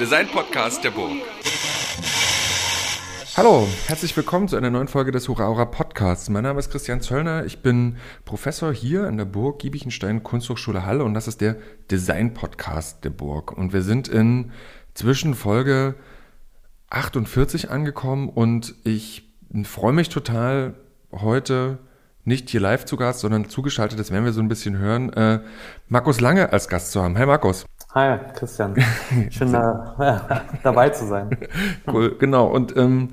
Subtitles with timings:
[0.00, 1.12] Design-Podcast der Burg.
[3.36, 6.30] Hallo, herzlich willkommen zu einer neuen Folge des Hurra Podcasts.
[6.30, 11.04] Mein Name ist Christian Zöllner, ich bin Professor hier an der Burg Giebichenstein Kunsthochschule Halle
[11.04, 11.56] und das ist der
[11.90, 13.52] Design-Podcast der Burg.
[13.52, 14.52] Und wir sind in
[14.94, 15.96] Zwischenfolge
[16.88, 19.30] 48 angekommen und ich
[19.64, 20.76] freue mich total,
[21.12, 21.78] heute
[22.24, 25.40] nicht hier live zu Gast, sondern zugeschaltet, das werden wir so ein bisschen hören, äh,
[25.88, 27.18] Markus Lange als Gast zu haben.
[27.18, 27.66] Hi Markus.
[27.92, 28.76] Hi Christian,
[29.30, 31.36] schön da, dabei zu sein.
[31.88, 32.46] Cool, genau.
[32.46, 33.08] Und ähm,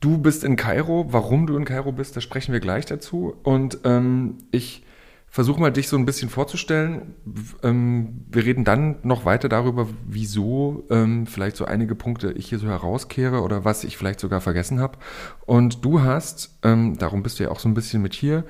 [0.00, 1.06] du bist in Kairo.
[1.10, 3.36] Warum du in Kairo bist, da sprechen wir gleich dazu.
[3.44, 4.84] Und ähm, ich
[5.28, 7.14] versuche mal dich so ein bisschen vorzustellen.
[7.62, 12.58] Ähm, wir reden dann noch weiter darüber, wieso ähm, vielleicht so einige Punkte ich hier
[12.58, 14.98] so herauskehre oder was ich vielleicht sogar vergessen habe.
[15.46, 18.42] Und du hast, ähm, darum bist du ja auch so ein bisschen mit hier,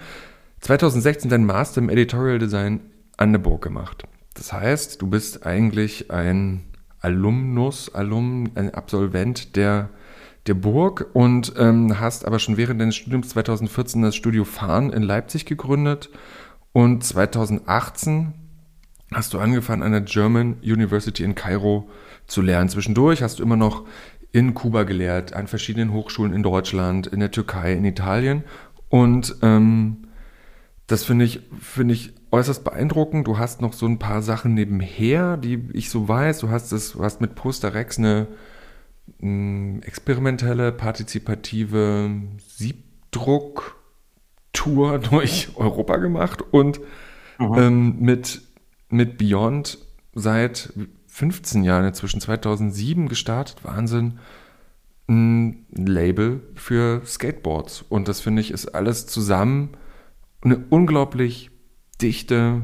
[0.60, 2.80] 2016 dein Master im Editorial Design
[3.18, 4.06] an der Burg gemacht.
[4.40, 6.64] Das heißt, du bist eigentlich ein
[7.00, 9.90] Alumnus, Alum, ein Absolvent der
[10.46, 15.02] der Burg und ähm, hast aber schon während deines Studiums 2014 das Studio Fahren in
[15.02, 16.08] Leipzig gegründet
[16.72, 18.32] und 2018
[19.12, 21.90] hast du angefangen an der German University in Kairo
[22.26, 22.70] zu lernen.
[22.70, 23.84] Zwischendurch hast du immer noch
[24.32, 28.44] in Kuba gelehrt, an verschiedenen Hochschulen in Deutschland, in der Türkei, in Italien.
[28.88, 30.08] Und ähm,
[30.86, 33.26] das finde ich, finde ich äußerst beeindruckend.
[33.26, 36.38] Du hast noch so ein paar Sachen nebenher, die ich so weiß.
[36.38, 38.28] Du hast das, du hast mit Poster Rex eine
[39.18, 42.10] mh, hm, experimentelle, partizipative
[42.46, 43.80] Siebdruck
[44.52, 46.80] Tour durch Europa gemacht und
[47.38, 47.54] mhm.
[47.56, 48.42] ähm, mit,
[48.88, 49.78] mit Beyond
[50.14, 50.72] seit
[51.06, 54.18] 15 Jahren, inzwischen 2007 gestartet, Wahnsinn,
[55.08, 57.82] ein Label für Skateboards.
[57.88, 59.70] Und das finde ich ist alles zusammen
[60.42, 61.49] eine unglaublich
[62.02, 62.62] dichte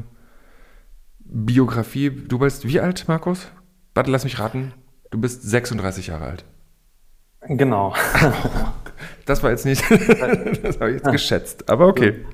[1.19, 2.09] Biografie.
[2.09, 3.47] Du bist wie alt, Markus?
[3.93, 4.73] Warte, lass mich raten.
[5.11, 6.45] Du bist 36 Jahre alt.
[7.47, 7.93] Genau.
[9.25, 9.83] Das war jetzt nicht,
[10.63, 11.69] das habe ich jetzt geschätzt.
[11.69, 12.25] Aber okay,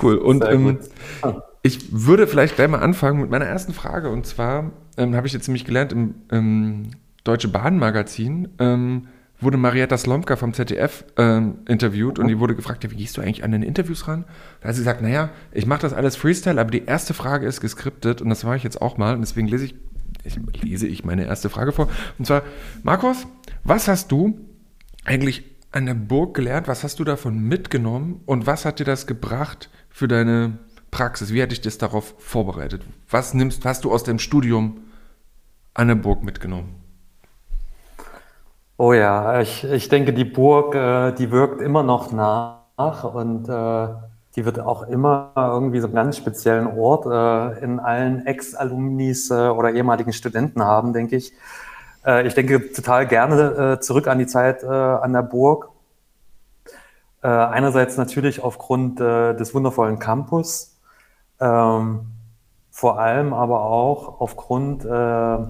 [0.00, 0.16] cool.
[0.16, 0.78] Und ähm,
[1.62, 4.08] ich würde vielleicht gleich mal anfangen mit meiner ersten Frage.
[4.08, 6.90] Und zwar ähm, habe ich jetzt nämlich gelernt im, im
[7.24, 8.48] Deutsche Bahn Magazin.
[9.38, 13.20] Wurde Marietta Slomka vom ZDF ähm, interviewt und die wurde gefragt, ja, wie gehst du
[13.20, 14.24] eigentlich an den Interviews ran?
[14.60, 17.60] Da hat sie gesagt, naja, ich mache das alles Freestyle, aber die erste Frage ist
[17.60, 19.74] geskriptet und das mache ich jetzt auch mal und deswegen lese ich,
[20.24, 21.88] ich, lese ich meine erste Frage vor.
[22.18, 22.42] Und zwar,
[22.82, 23.26] Markus,
[23.62, 24.40] was hast du
[25.04, 26.66] eigentlich an der Burg gelernt?
[26.66, 30.58] Was hast du davon mitgenommen und was hat dir das gebracht für deine
[30.90, 31.34] Praxis?
[31.34, 32.82] Wie hat dich das darauf vorbereitet?
[33.10, 34.80] Was nimmst, hast du aus dem Studium
[35.74, 36.85] an der Burg mitgenommen?
[38.78, 43.88] Oh ja, ich, ich denke, die Burg, äh, die wirkt immer noch nach und äh,
[44.36, 49.48] die wird auch immer irgendwie so einen ganz speziellen Ort äh, in allen Ex-Alumnis äh,
[49.48, 51.32] oder ehemaligen Studenten haben, denke ich.
[52.04, 55.70] Äh, ich denke total gerne äh, zurück an die Zeit äh, an der Burg.
[57.22, 60.76] Äh, einerseits natürlich aufgrund äh, des wundervollen Campus,
[61.40, 62.08] ähm,
[62.70, 65.48] vor allem aber auch aufgrund äh, ja,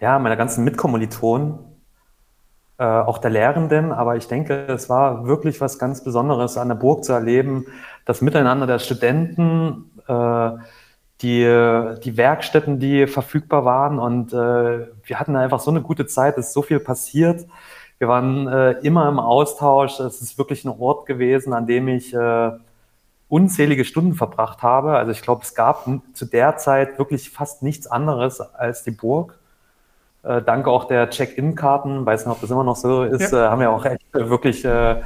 [0.00, 1.67] meiner ganzen Mitkommilitonen,
[2.78, 3.92] auch der Lehrenden.
[3.92, 7.66] Aber ich denke, es war wirklich was ganz Besonderes an der Burg zu erleben,
[8.04, 9.90] das Miteinander der Studenten,
[11.20, 11.42] die,
[12.04, 13.98] die Werkstätten, die verfügbar waren.
[13.98, 17.46] Und äh, wir hatten einfach so eine gute Zeit, es ist so viel passiert.
[17.98, 19.98] Wir waren äh, immer im Austausch.
[19.98, 22.52] Es ist wirklich ein Ort gewesen, an dem ich äh,
[23.28, 24.96] unzählige Stunden verbracht habe.
[24.96, 29.38] Also ich glaube, es gab zu der Zeit wirklich fast nichts anderes als die Burg.
[30.28, 33.46] Äh, danke auch der Check-in-Karten, weiß nicht, ob das immer noch so ist, ja.
[33.46, 35.00] äh, haben wir auch echt äh, wirklich äh,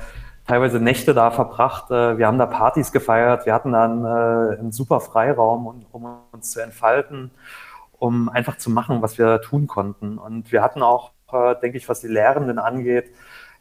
[0.48, 1.92] teilweise Nächte da verbracht.
[1.92, 6.16] Äh, wir haben da Partys gefeiert, wir hatten dann äh, einen super Freiraum, um, um
[6.32, 7.30] uns zu entfalten,
[8.00, 10.18] um einfach zu machen, was wir tun konnten.
[10.18, 11.12] Und wir hatten auch,
[11.62, 13.06] denke ich, was die Lehrenden angeht,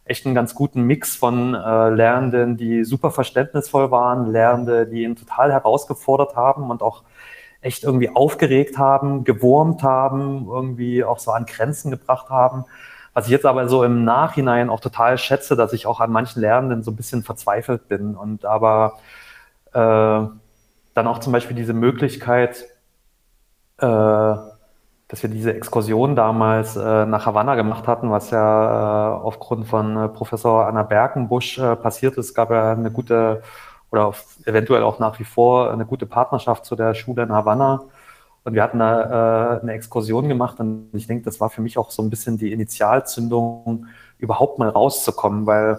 [0.04, 5.14] echt einen ganz guten Mix von äh, Lehrenden, die super verständnisvoll waren, Lehrende, die ihn
[5.14, 7.04] total herausgefordert haben und auch
[7.62, 12.64] echt irgendwie aufgeregt haben, gewurmt haben, irgendwie auch so an Grenzen gebracht haben.
[13.14, 16.40] Was ich jetzt aber so im Nachhinein auch total schätze, dass ich auch an manchen
[16.40, 18.98] Lernenden so ein bisschen verzweifelt bin und aber
[19.72, 19.78] äh,
[20.94, 22.64] dann auch zum Beispiel diese Möglichkeit,
[23.78, 29.68] äh, dass wir diese Exkursion damals äh, nach Havanna gemacht hatten, was ja äh, aufgrund
[29.68, 33.42] von äh, Professor Anna Berkenbusch äh, passiert ist, gab ja eine gute
[33.92, 34.14] oder
[34.46, 37.84] eventuell auch nach wie vor eine gute Partnerschaft zu der Schule in Havanna.
[38.44, 41.78] Und wir hatten da äh, eine Exkursion gemacht und ich denke, das war für mich
[41.78, 43.86] auch so ein bisschen die Initialzündung,
[44.18, 45.78] überhaupt mal rauszukommen, weil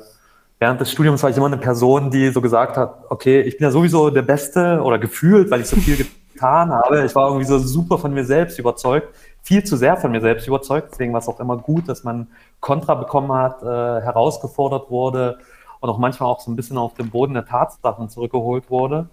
[0.60, 3.66] während des Studiums war ich immer eine Person, die so gesagt hat, okay, ich bin
[3.66, 7.04] ja sowieso der Beste oder gefühlt, weil ich so viel getan habe.
[7.04, 10.48] Ich war irgendwie so super von mir selbst überzeugt, viel zu sehr von mir selbst
[10.48, 10.90] überzeugt.
[10.92, 12.28] Deswegen war es auch immer gut, dass man
[12.62, 15.40] Kontra bekommen hat, äh, herausgefordert wurde
[15.84, 19.10] und auch manchmal auch so ein bisschen auf den Boden der Tatsachen zurückgeholt wurde.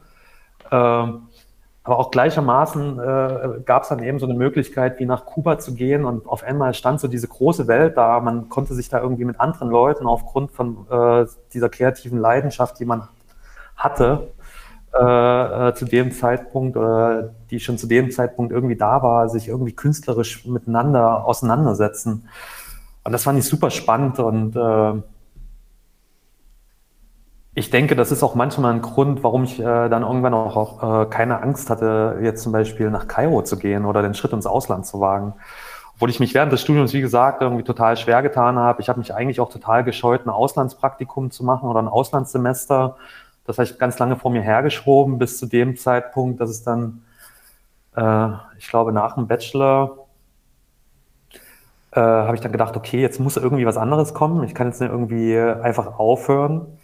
[0.71, 1.23] Ähm,
[1.83, 5.75] aber auch gleichermaßen äh, gab es dann eben so eine Möglichkeit, wie nach Kuba zu
[5.75, 8.21] gehen und auf einmal stand so diese große Welt da.
[8.21, 12.85] Man konnte sich da irgendwie mit anderen Leuten aufgrund von äh, dieser kreativen Leidenschaft, die
[12.85, 13.09] man
[13.75, 14.29] hatte,
[14.95, 19.49] äh, äh, zu dem Zeitpunkt oder die schon zu dem Zeitpunkt irgendwie da war, sich
[19.49, 22.29] irgendwie künstlerisch miteinander auseinandersetzen.
[23.03, 25.03] Und das fand ich super spannend und äh,
[27.61, 31.07] ich denke, das ist auch manchmal ein Grund, warum ich äh, dann irgendwann auch, äh,
[31.07, 34.87] keine Angst hatte, jetzt zum Beispiel nach Kairo zu gehen oder den Schritt ins Ausland
[34.87, 35.35] zu wagen.
[35.95, 38.81] Obwohl ich mich während des Studiums, wie gesagt, irgendwie total schwer getan habe.
[38.81, 42.97] Ich habe mich eigentlich auch total gescheut, ein Auslandspraktikum zu machen oder ein Auslandssemester.
[43.45, 47.03] Das habe ich ganz lange vor mir hergeschoben, bis zu dem Zeitpunkt, dass es dann,
[47.95, 48.29] äh,
[48.59, 50.07] ich glaube, nach dem Bachelor
[51.93, 54.43] äh, habe ich dann gedacht, okay, jetzt muss irgendwie was anderes kommen.
[54.45, 56.79] Ich kann jetzt nicht irgendwie einfach aufhören.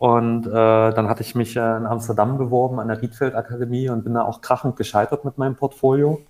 [0.00, 4.02] Und äh, dann hatte ich mich äh, in Amsterdam beworben an der Riedfeld Akademie und
[4.02, 6.22] bin da auch krachend gescheitert mit meinem Portfolio.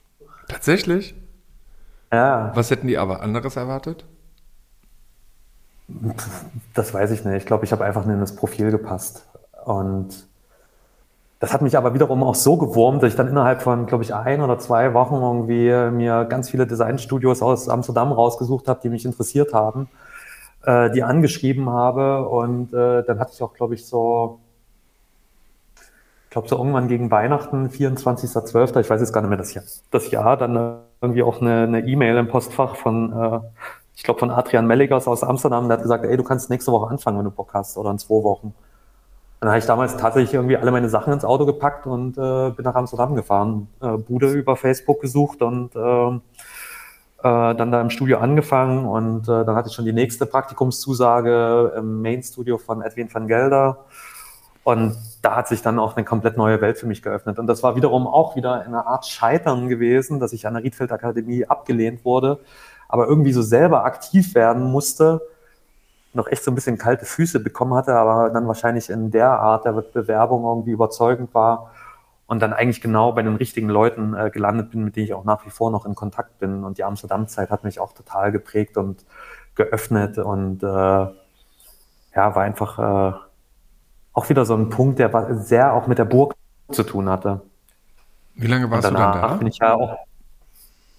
[0.48, 1.14] Tatsächlich?
[2.12, 2.50] Ja.
[2.56, 4.04] Was hätten die aber anderes erwartet?
[6.74, 7.36] Das weiß ich nicht.
[7.36, 9.24] Ich glaube, ich habe einfach nicht in das Profil gepasst.
[9.64, 10.26] Und
[11.38, 14.12] das hat mich aber wiederum auch so gewurmt, dass ich dann innerhalb von, glaube ich,
[14.12, 19.04] ein oder zwei Wochen irgendwie mir ganz viele Designstudios aus Amsterdam rausgesucht habe, die mich
[19.04, 19.88] interessiert haben
[20.64, 22.28] äh, die angeschrieben habe.
[22.28, 24.40] Und äh, dann hatte ich auch, glaube ich, so,
[26.24, 29.64] ich glaube, so irgendwann gegen Weihnachten, 24.12., ich weiß jetzt gar nicht mehr das Jahr,
[29.90, 33.40] das Jahr dann irgendwie auch eine E-Mail e im Postfach von, äh,
[33.96, 36.90] ich glaube, von Adrian Melligers aus Amsterdam, der hat gesagt, ey, du kannst nächste Woche
[36.90, 38.54] anfangen, wenn du Bock hast, oder in zwei Wochen.
[39.40, 42.64] Dann habe ich damals tatsächlich irgendwie alle meine Sachen ins Auto gepackt und äh, bin
[42.64, 46.20] nach Amsterdam gefahren, äh, Bude über Facebook gesucht und äh,
[47.28, 52.02] dann da im Studio angefangen und äh, dann hatte ich schon die nächste Praktikumszusage im
[52.02, 53.84] Main-Studio von Edwin van Gelder.
[54.62, 57.38] Und da hat sich dann auch eine komplett neue Welt für mich geöffnet.
[57.38, 60.92] Und das war wiederum auch wieder eine Art Scheitern gewesen, dass ich an der Riedfeld
[60.92, 62.40] Akademie abgelehnt wurde,
[62.88, 65.20] aber irgendwie so selber aktiv werden musste,
[66.12, 69.64] noch echt so ein bisschen kalte Füße bekommen hatte, aber dann wahrscheinlich in der Art
[69.64, 71.70] der Bewerbung irgendwie überzeugend war
[72.30, 75.24] und dann eigentlich genau bei den richtigen Leuten äh, gelandet bin, mit denen ich auch
[75.24, 76.62] nach wie vor noch in Kontakt bin.
[76.62, 79.04] Und die Amsterdam-Zeit hat mich auch total geprägt und
[79.56, 81.12] geöffnet und äh, ja,
[82.14, 83.16] war einfach äh,
[84.12, 86.36] auch wieder so ein Punkt, der sehr auch mit der Burg
[86.70, 87.40] zu tun hatte.
[88.36, 89.34] Wie lange warst du dann da?
[89.34, 89.98] Bin ich ja auch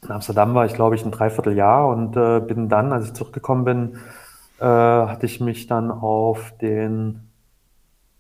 [0.03, 3.63] in Amsterdam war ich, glaube ich, ein Dreivierteljahr und äh, bin dann, als ich zurückgekommen
[3.63, 3.99] bin,
[4.59, 7.29] äh, hatte ich mich dann auf den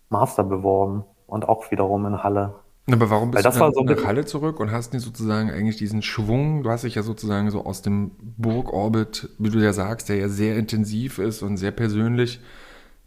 [0.07, 2.53] Master beworben und auch wiederum in Halle.
[2.87, 6.01] Aber warum bist du dann so nach Halle zurück und hast nicht sozusagen eigentlich diesen
[6.01, 10.17] Schwung, du hast dich ja sozusagen so aus dem Burgorbit, wie du ja sagst, der
[10.17, 12.39] ja sehr intensiv ist und sehr persönlich,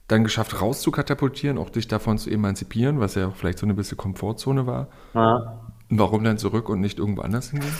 [0.06, 3.96] dann geschafft rauszukatapultieren, auch dich davon zu emanzipieren, was ja auch vielleicht so eine bisschen
[3.96, 4.88] Komfortzone war.
[5.14, 5.60] Ja.
[5.90, 7.72] Warum dann zurück und nicht irgendwo anders hingehen?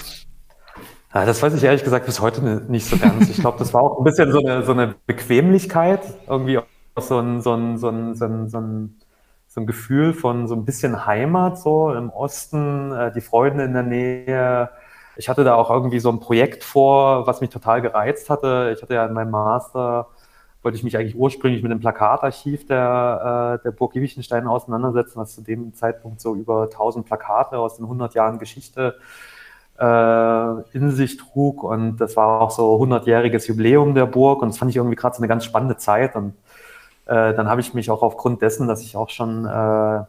[1.15, 3.29] Ja, das weiß ich ehrlich gesagt bis heute nicht so ganz.
[3.31, 6.67] Ich glaube, das war auch ein bisschen so eine, so eine Bequemlichkeit, irgendwie auch
[6.99, 8.97] so ein, so ein, so ein, so ein, so ein
[9.55, 13.73] so ein Gefühl von so ein bisschen Heimat so im Osten, äh, die Freunde in
[13.73, 14.71] der Nähe.
[15.17, 18.73] Ich hatte da auch irgendwie so ein Projekt vor, was mich total gereizt hatte.
[18.75, 20.09] Ich hatte ja in meinem Master,
[20.63, 25.37] wollte ich mich eigentlich ursprünglich mit dem Plakatarchiv der, äh, der Burg Giebichenstein auseinandersetzen, was
[25.37, 28.97] zu dem Zeitpunkt so über 1000 Plakate aus den 100 Jahren Geschichte
[29.79, 31.63] äh, in sich trug.
[31.63, 34.43] Und das war auch so 100-jähriges Jubiläum der Burg.
[34.43, 36.17] Und das fand ich irgendwie gerade so eine ganz spannende Zeit.
[36.17, 36.35] Und
[37.07, 40.07] äh, dann habe ich mich auch aufgrund dessen, dass ich auch schon, äh, wir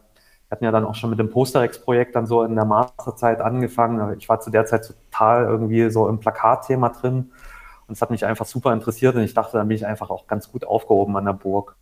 [0.50, 4.16] hatten ja dann auch schon mit dem Posterex-Projekt dann so in der Masterzeit angefangen.
[4.18, 7.32] Ich war zu der Zeit total irgendwie so im Plakatthema drin
[7.88, 10.26] und es hat mich einfach super interessiert und ich dachte, dann bin ich einfach auch
[10.26, 11.76] ganz gut aufgehoben an der Burg.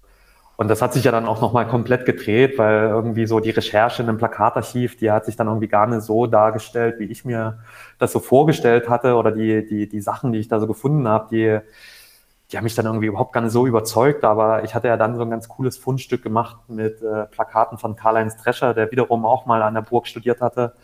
[0.56, 4.02] Und das hat sich ja dann auch nochmal komplett gedreht, weil irgendwie so die Recherche
[4.02, 7.58] in dem Plakatarchiv, die hat sich dann irgendwie gar nicht so dargestellt, wie ich mir
[7.98, 11.26] das so vorgestellt hatte oder die, die, die Sachen, die ich da so gefunden habe,
[11.30, 11.60] die,
[12.50, 15.16] die haben mich dann irgendwie überhaupt gar nicht so überzeugt, aber ich hatte ja dann
[15.16, 19.46] so ein ganz cooles Fundstück gemacht mit äh, Plakaten von Karl-Heinz Drescher, der wiederum auch
[19.46, 20.74] mal an der Burg studiert hatte,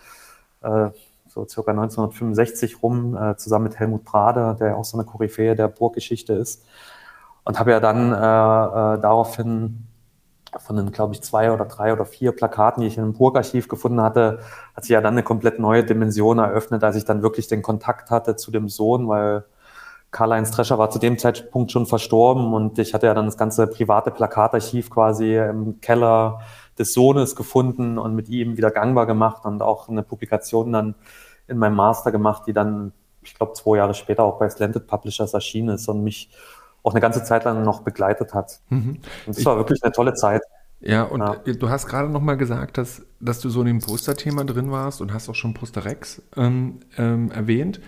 [0.62, 0.88] äh,
[1.28, 5.68] so circa 1965 rum, äh, zusammen mit Helmut Prade, der auch so eine Koryphäe der
[5.68, 6.64] Burggeschichte ist.
[7.44, 9.86] Und habe ja dann äh, äh, daraufhin
[10.58, 14.00] von den, glaube ich, zwei oder drei oder vier Plakaten, die ich einem Burgarchiv gefunden
[14.00, 14.40] hatte,
[14.74, 18.10] hat sich ja dann eine komplett neue Dimension eröffnet, als ich dann wirklich den Kontakt
[18.10, 19.44] hatte zu dem Sohn, weil
[20.10, 23.66] Karl-Heinz Drescher war zu dem Zeitpunkt schon verstorben und ich hatte ja dann das ganze
[23.66, 26.40] private Plakatarchiv quasi im Keller
[26.78, 30.94] des Sohnes gefunden und mit ihm wieder gangbar gemacht und auch eine Publikation dann
[31.46, 35.34] in meinem Master gemacht, die dann, ich glaube, zwei Jahre später auch bei Slanted Publishers
[35.34, 36.30] erschienen ist und mich
[36.82, 38.60] auch eine ganze Zeit lang noch begleitet hat.
[38.70, 39.00] Mhm.
[39.26, 40.42] Und das war wirklich eine tolle Zeit.
[40.80, 41.34] Ja, und ja.
[41.34, 45.02] du hast gerade noch mal gesagt, dass, dass du so in dem Poster-Thema drin warst
[45.02, 47.80] und hast auch schon Poster-Rex ähm, ähm, erwähnt.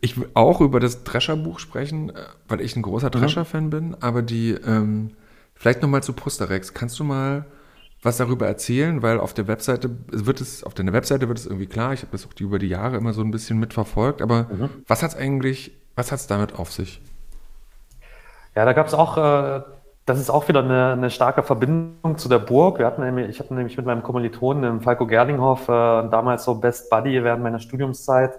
[0.00, 2.14] Ich will auch über das Drescher-Buch sprechen, äh,
[2.46, 3.20] weil ich ein großer mhm.
[3.20, 5.10] Drescher-Fan bin, aber die, ähm,
[5.54, 6.74] vielleicht noch mal zu Poster-Rex.
[6.74, 7.46] Kannst du mal
[8.02, 9.02] was darüber erzählen?
[9.02, 12.12] Weil auf der Webseite wird es, auf deiner Webseite wird es irgendwie klar, ich habe
[12.12, 14.70] das auch die über die Jahre immer so ein bisschen mitverfolgt, aber mhm.
[14.86, 17.02] was hat es eigentlich, was hat es damit auf sich?
[18.54, 19.62] Ja, da gab es auch äh,
[20.08, 22.78] das ist auch wieder eine, eine, starke Verbindung zu der Burg.
[22.78, 25.72] Wir hatten nämlich, ich hatte nämlich mit meinem Kommilitonen, dem Falco Gerlinghoff, äh,
[26.08, 28.38] damals so Best Buddy während meiner Studiumszeit,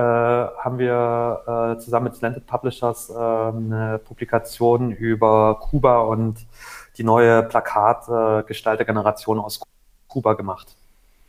[0.00, 6.46] haben wir äh, zusammen mit Slanted Publishers äh, eine Publikation über Kuba und
[6.96, 9.60] die neue Plakatgestaltergeneration aus
[10.08, 10.76] Kuba gemacht.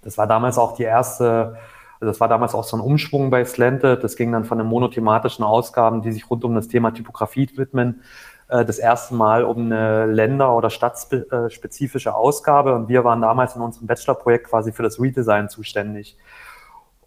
[0.01, 1.58] Das war damals auch die erste,
[2.00, 4.04] also das war damals auch so ein Umschwung bei Slanted.
[4.04, 8.01] Das ging dann von den monothematischen Ausgaben, die sich rund um das Thema Typografie widmen,
[8.50, 13.62] äh, das erste Mal um eine länder- oder stadtspezifische Ausgabe und wir waren damals in
[13.62, 16.18] unserem Bachelorprojekt quasi für das Redesign zuständig.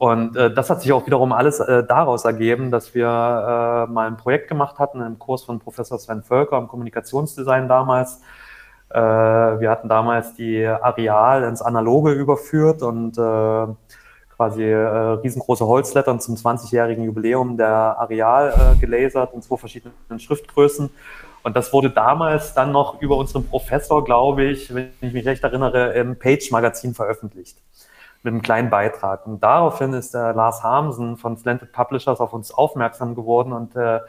[0.02, 4.08] Und äh, das hat sich auch wiederum alles äh, daraus ergeben, dass wir äh, mal
[4.08, 8.20] ein Projekt gemacht hatten im Kurs von Professor Sven Völker im Kommunikationsdesign damals.
[8.90, 13.66] Äh, wir hatten damals die Areal ins Analoge überführt und äh,
[14.34, 14.76] quasi äh,
[15.22, 20.90] riesengroße Holzlettern zum 20-jährigen Jubiläum der Areal äh, gelasert in zwei verschiedenen Schriftgrößen.
[21.44, 25.44] Und das wurde damals dann noch über unseren Professor, glaube ich, wenn ich mich recht
[25.44, 27.56] erinnere, im Page-Magazin veröffentlicht.
[28.22, 29.26] Mit einem kleinen Beitrag.
[29.26, 34.00] Und daraufhin ist der Lars Harmsen von Slanted Publishers auf uns aufmerksam geworden und äh,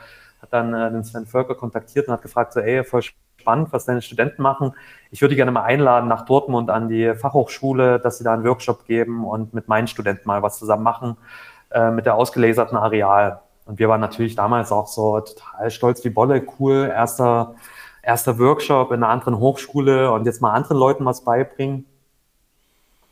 [0.42, 3.02] hat dann äh, den Sven Völker kontaktiert und hat gefragt, so, ey, voll
[3.38, 4.74] spannend, was deine Studenten machen.
[5.12, 8.86] Ich würde gerne mal einladen nach Dortmund an die Fachhochschule, dass sie da einen Workshop
[8.86, 11.18] geben und mit meinen Studenten mal was zusammen machen
[11.72, 13.42] äh, mit der ausgelaserten Areal.
[13.66, 17.56] Und wir waren natürlich damals auch so total stolz wie Bolle, cool, erster,
[18.02, 21.86] erster Workshop in einer anderen Hochschule und jetzt mal anderen Leuten was beibringen.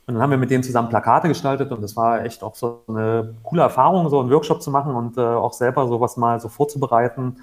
[0.07, 2.83] Und dann haben wir mit denen zusammen Plakate gestaltet und das war echt auch so
[2.87, 6.49] eine coole Erfahrung, so einen Workshop zu machen und äh, auch selber sowas mal so
[6.49, 7.37] vorzubereiten.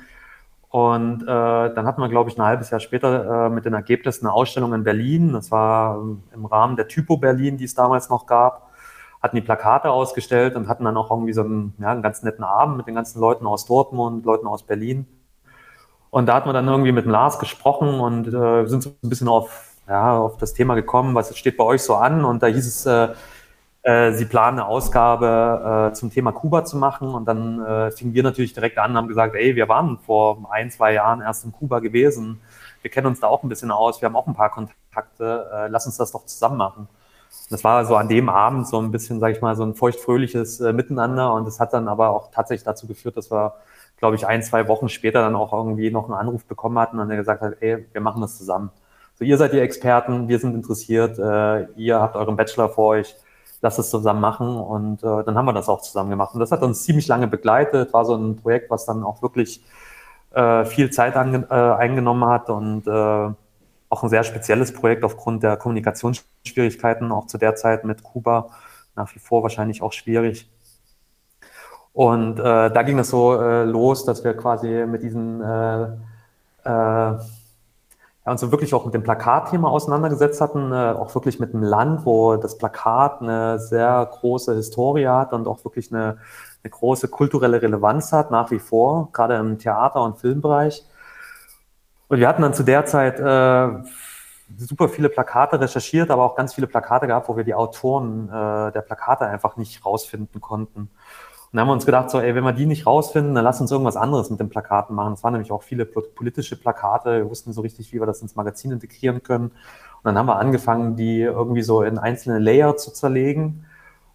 [0.71, 4.27] Und äh, dann hatten wir, glaube ich, ein halbes Jahr später äh, mit den Ergebnissen
[4.27, 5.33] eine Ausstellung in Berlin.
[5.33, 6.03] Das war
[6.35, 8.69] im Rahmen der Typo Berlin, die es damals noch gab
[9.23, 12.45] hatten die Plakate ausgestellt und hatten dann auch irgendwie so einen, ja, einen ganz netten
[12.45, 15.07] Abend mit den ganzen Leuten aus Dortmund, Leuten aus Berlin.
[16.11, 19.09] Und da hatten wir dann irgendwie mit dem Lars gesprochen und äh, sind so ein
[19.09, 22.25] bisschen auf, ja, auf das Thema gekommen, was steht bei euch so an.
[22.25, 23.09] Und da hieß es, äh,
[23.83, 27.15] äh, sie planen eine Ausgabe äh, zum Thema Kuba zu machen.
[27.15, 30.47] Und dann äh, fingen wir natürlich direkt an und haben gesagt, ey, wir waren vor
[30.51, 32.41] ein, zwei Jahren erst in Kuba gewesen.
[32.83, 35.69] Wir kennen uns da auch ein bisschen aus, wir haben auch ein paar Kontakte, äh,
[35.69, 36.89] lass uns das doch zusammen machen.
[37.51, 40.61] Das war so an dem Abend so ein bisschen, sage ich mal, so ein feuchtfröhliches
[40.61, 43.55] äh, Miteinander und es hat dann aber auch tatsächlich dazu geführt, dass wir,
[43.97, 47.11] glaube ich, ein, zwei Wochen später dann auch irgendwie noch einen Anruf bekommen hatten und
[47.11, 48.71] er gesagt hat, ey, wir machen das zusammen.
[49.19, 53.17] So, ihr seid die Experten, wir sind interessiert, äh, ihr habt euren Bachelor vor euch,
[53.61, 56.35] lasst es zusammen machen und äh, dann haben wir das auch zusammen gemacht.
[56.35, 59.61] Und das hat uns ziemlich lange begleitet, war so ein Projekt, was dann auch wirklich
[60.35, 62.91] äh, viel Zeit ange äh, eingenommen hat und äh,
[63.91, 68.51] auch ein sehr spezielles Projekt aufgrund der Kommunikationsschwierigkeiten, auch zu der Zeit mit Kuba,
[68.95, 70.49] nach wie vor wahrscheinlich auch schwierig.
[71.93, 75.89] Und äh, da ging es so los, dass wir quasi mit diesen, äh,
[76.63, 77.19] äh,
[78.31, 82.37] uns wirklich auch mit dem Plakatthema auseinandergesetzt hatten, äh, auch wirklich mit einem Land, wo
[82.37, 86.19] das Plakat eine sehr große Historie hat und auch wirklich eine,
[86.63, 90.85] eine große kulturelle Relevanz hat, nach wie vor, gerade im Theater- und Filmbereich.
[92.09, 93.69] Und wir hatten dann zu der Zeit äh,
[94.57, 98.73] super viele Plakate recherchiert, aber auch ganz viele Plakate gehabt, wo wir die Autoren äh,
[98.73, 100.91] der Plakate einfach nicht rausfinden konnten.
[101.51, 103.61] Und dann haben wir uns gedacht, so, ey, wenn wir die nicht rausfinden, dann lass
[103.61, 105.15] uns irgendwas anderes mit den Plakaten machen.
[105.15, 107.19] Es waren nämlich auch viele politische Plakate.
[107.19, 109.47] Wir wussten so richtig, wie wir das ins Magazin integrieren können.
[109.47, 113.65] Und dann haben wir angefangen, die irgendwie so in einzelne Layer zu zerlegen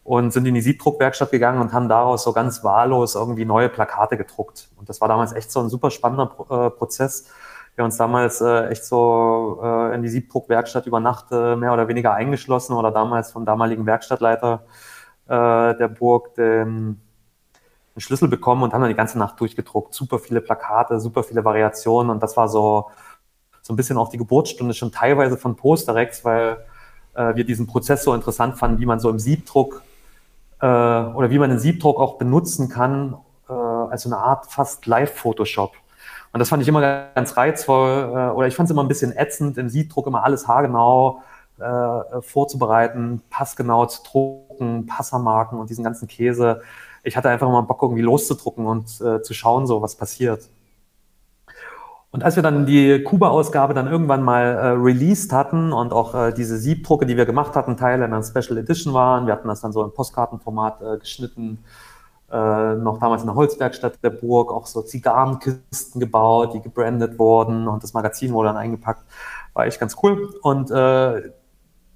[0.04, 4.16] und sind in die Siebdruckwerkstatt gegangen und haben daraus so ganz wahllos irgendwie neue Plakate
[4.16, 4.70] gedruckt.
[4.78, 7.30] Und das war damals echt so ein super spannender äh, Prozess,
[7.76, 11.74] wir haben uns damals äh, echt so äh, in die Siebdruckwerkstatt über Nacht äh, mehr
[11.74, 14.64] oder weniger eingeschlossen oder damals vom damaligen Werkstattleiter
[15.26, 17.02] äh, der Burg den,
[17.96, 19.94] den Schlüssel bekommen und haben dann die ganze Nacht durchgedruckt.
[19.94, 22.90] Super viele Plakate, super viele Variationen und das war so,
[23.62, 26.58] so ein bisschen auch die Geburtsstunde schon teilweise von Posterex, weil
[27.14, 29.84] äh, wir diesen Prozess so interessant fanden, wie man so im Siebdruck
[30.60, 33.16] äh, oder wie man den Siebdruck auch benutzen kann,
[33.50, 35.74] äh, als so eine Art fast Live-Photoshop.
[36.32, 36.82] Und das fand ich immer
[37.14, 40.48] ganz reizvoll, äh, oder ich fand es immer ein bisschen ätzend, im Siebdruck immer alles
[40.48, 41.22] haargenau
[41.60, 46.62] äh, vorzubereiten, passgenau zu drucken, Passermarken und diesen ganzen Käse.
[47.04, 50.50] Ich hatte einfach mal Bock, irgendwie loszudrucken und äh, zu schauen, so was passiert.
[52.12, 56.32] Und als wir dann die Kuba-Ausgabe dann irgendwann mal äh, released hatten und auch äh,
[56.32, 59.62] diese Siebdrucke, die wir gemacht hatten, Teile in einer Special Edition waren, wir hatten das
[59.62, 61.64] dann so im Postkartenformat äh, geschnitten,
[62.32, 67.68] äh, noch damals in der Holzwerkstatt der Burg, auch so Zigarrenkisten gebaut, die gebrandet wurden
[67.68, 69.04] und das Magazin wurde dann eingepackt.
[69.54, 70.36] War echt ganz cool.
[70.44, 71.32] Und äh,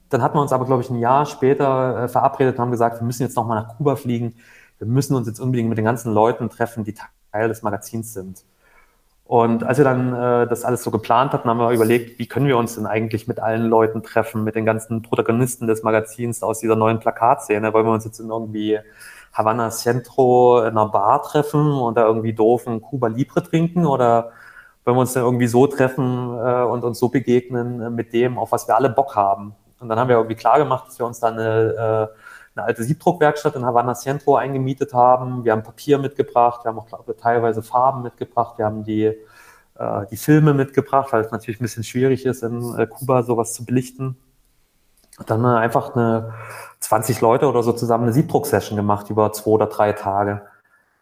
[0.09, 2.99] dann hatten wir uns aber, glaube ich, ein Jahr später äh, verabredet und haben gesagt,
[2.99, 4.33] wir müssen jetzt nochmal nach Kuba fliegen.
[4.79, 6.95] Wir müssen uns jetzt unbedingt mit den ganzen Leuten treffen, die
[7.31, 8.43] Teil des Magazins sind.
[9.25, 12.47] Und als wir dann äh, das alles so geplant hatten, haben wir überlegt, wie können
[12.47, 16.59] wir uns denn eigentlich mit allen Leuten treffen, mit den ganzen Protagonisten des Magazins aus
[16.59, 17.73] dieser neuen Plakatszene.
[17.73, 18.79] Wollen wir uns jetzt in irgendwie
[19.33, 24.31] Havana Centro in einer Bar treffen und da irgendwie doofen Cuba Libre trinken oder
[24.85, 26.03] wollen wir uns dann irgendwie so treffen
[26.39, 29.53] äh, und uns so begegnen äh, mit dem, auf was wir alle Bock haben.
[29.79, 32.17] Und dann haben wir irgendwie klar gemacht, dass wir uns dann eine, äh,
[32.57, 35.45] eine alte Siebdruckwerkstatt in Havana Centro eingemietet haben.
[35.45, 39.05] Wir haben Papier mitgebracht, wir haben auch glaube, teilweise Farben mitgebracht, wir haben die,
[39.75, 43.53] äh, die Filme mitgebracht, weil es natürlich ein bisschen schwierig ist, in äh, Kuba sowas
[43.53, 44.17] zu belichten.
[45.19, 46.33] Und dann äh, einfach eine
[46.79, 50.41] 20 Leute oder so zusammen eine Siebdruck-Session gemacht über zwei oder drei Tage.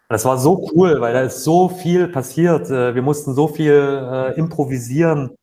[0.10, 2.70] Das war so cool, weil da ist so viel passiert.
[2.70, 5.36] Äh, wir mussten so viel äh, improvisieren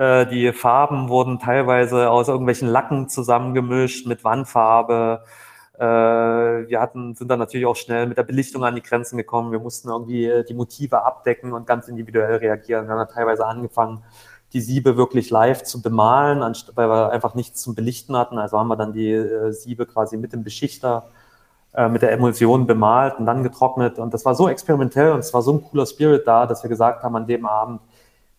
[0.00, 5.24] äh, die Farben wurden teilweise aus irgendwelchen Lacken zusammengemischt mit Wandfarbe.
[5.80, 9.50] Äh, wir hatten, sind dann natürlich auch schnell mit der Belichtung an die Grenzen gekommen.
[9.50, 12.86] Wir mussten irgendwie äh, die Motive abdecken und ganz individuell reagieren.
[12.86, 14.02] Wir haben dann teilweise angefangen,
[14.52, 16.40] die Siebe wirklich live zu bemalen,
[16.74, 18.36] weil wir einfach nichts zum Belichten hatten.
[18.36, 21.04] Also haben wir dann die Siebe quasi mit dem Beschichter,
[21.88, 24.00] mit der Emulsion bemalt und dann getrocknet.
[24.00, 26.68] Und das war so experimentell und es war so ein cooler Spirit da, dass wir
[26.68, 27.80] gesagt haben an dem Abend,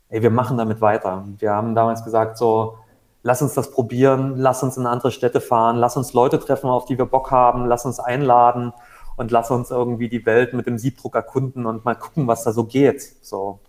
[0.09, 1.23] ey, wir machen damit weiter.
[1.39, 2.77] Wir haben damals gesagt, so,
[3.23, 6.85] lass uns das probieren, lass uns in andere Städte fahren, lass uns Leute treffen, auf
[6.85, 8.73] die wir Bock haben, lass uns einladen
[9.15, 12.51] und lass uns irgendwie die Welt mit dem Siebdruck erkunden und mal gucken, was da
[12.51, 13.01] so geht.
[13.21, 13.59] So.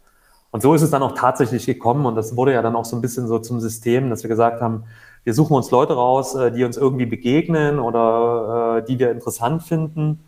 [0.51, 2.97] Und so ist es dann auch tatsächlich gekommen und das wurde ja dann auch so
[2.97, 4.85] ein bisschen so zum System, dass wir gesagt haben,
[5.25, 9.63] wir suchen uns Leute raus, äh, die uns irgendwie begegnen oder äh, die wir interessant
[9.63, 10.25] finden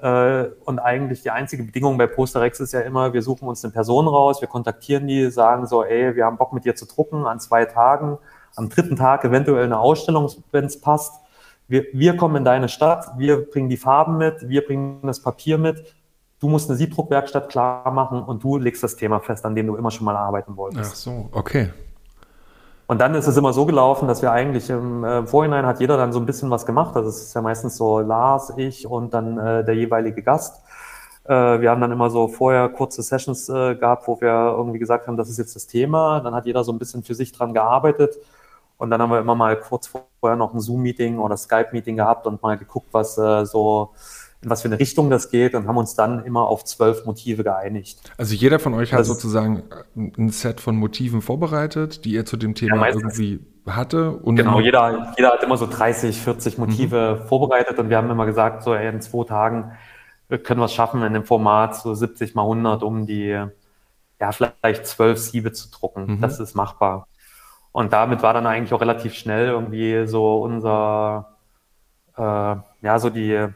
[0.00, 3.72] äh, und eigentlich die einzige Bedingung bei Posterex ist ja immer, wir suchen uns eine
[3.72, 7.26] Person raus, wir kontaktieren die, sagen so, ey, wir haben Bock mit dir zu drucken
[7.26, 8.18] an zwei Tagen,
[8.56, 11.20] am dritten Tag eventuell eine Ausstellung, wenn es passt.
[11.68, 15.56] Wir, wir kommen in deine Stadt, wir bringen die Farben mit, wir bringen das Papier
[15.56, 15.94] mit.
[16.40, 19.76] Du musst eine Siebdruckwerkstatt klar machen und du legst das Thema fest, an dem du
[19.76, 20.92] immer schon mal arbeiten wolltest.
[20.92, 21.70] Ach so, okay.
[22.90, 25.96] Und dann ist es immer so gelaufen, dass wir eigentlich im äh, Vorhinein hat jeder
[25.96, 26.96] dann so ein bisschen was gemacht.
[26.96, 30.60] Also es ist ja meistens so Lars, ich und dann äh, der jeweilige Gast.
[31.22, 35.06] Äh, wir haben dann immer so vorher kurze Sessions äh, gehabt, wo wir irgendwie gesagt
[35.06, 36.18] haben, das ist jetzt das Thema.
[36.18, 38.16] Dann hat jeder so ein bisschen für sich dran gearbeitet.
[38.80, 39.88] Und dann haben wir immer mal kurz
[40.20, 43.92] vorher noch ein Zoom-Meeting oder Skype-Meeting gehabt und mal geguckt, was äh, so
[44.42, 47.44] in was für eine Richtung das geht und haben uns dann immer auf zwölf Motive
[47.44, 48.00] geeinigt.
[48.16, 49.64] Also jeder von euch hat das sozusagen
[49.94, 54.12] ein Set von Motiven vorbereitet, die er zu dem Thema ja, irgendwie hatte.
[54.12, 57.28] Und genau, jeder, jeder hat immer so 30, 40 Motive mhm.
[57.28, 59.72] vorbereitet und wir haben immer gesagt, so ey, in zwei Tagen
[60.42, 63.28] können wir es schaffen, in dem Format so 70 mal 100, um die,
[64.20, 66.14] ja, vielleicht zwölf Siebe zu drucken.
[66.14, 66.20] Mhm.
[66.22, 67.08] Das ist machbar.
[67.72, 71.38] Und damit war dann eigentlich auch relativ schnell irgendwie so unser,
[72.16, 73.48] äh, ja, so die,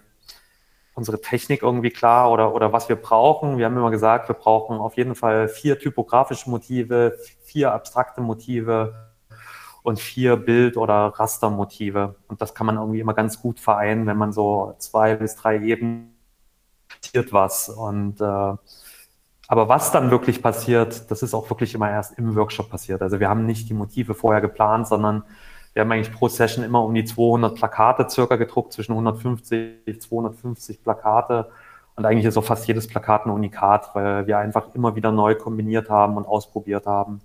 [0.94, 3.58] unsere Technik irgendwie klar oder, oder was wir brauchen.
[3.58, 8.94] Wir haben immer gesagt, wir brauchen auf jeden Fall vier typografische Motive, vier abstrakte Motive
[9.82, 12.16] und vier Bild- oder Rastermotive.
[12.28, 15.58] Und das kann man irgendwie immer ganz gut vereinen, wenn man so zwei bis drei
[15.60, 16.14] Ebenen
[17.30, 17.68] was.
[17.68, 18.54] Und äh,
[19.46, 23.02] aber was dann wirklich passiert, das ist auch wirklich immer erst im Workshop passiert.
[23.02, 25.22] Also wir haben nicht die Motive vorher geplant, sondern
[25.74, 30.82] wir haben eigentlich pro Session immer um die 200 Plakate circa gedruckt, zwischen 150, 250
[30.82, 31.50] Plakate.
[31.96, 35.34] Und eigentlich ist auch fast jedes Plakat ein Unikat, weil wir einfach immer wieder neu
[35.34, 37.20] kombiniert haben und ausprobiert haben.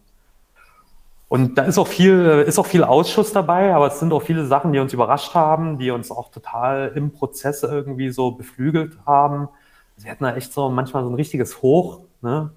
[1.28, 4.46] Und da ist auch viel, ist auch viel Ausschuss dabei, aber es sind auch viele
[4.46, 9.48] Sachen, die uns überrascht haben, die uns auch total im Prozess irgendwie so beflügelt haben.
[9.98, 12.52] Wir hatten da echt so manchmal so ein richtiges Hoch, ne?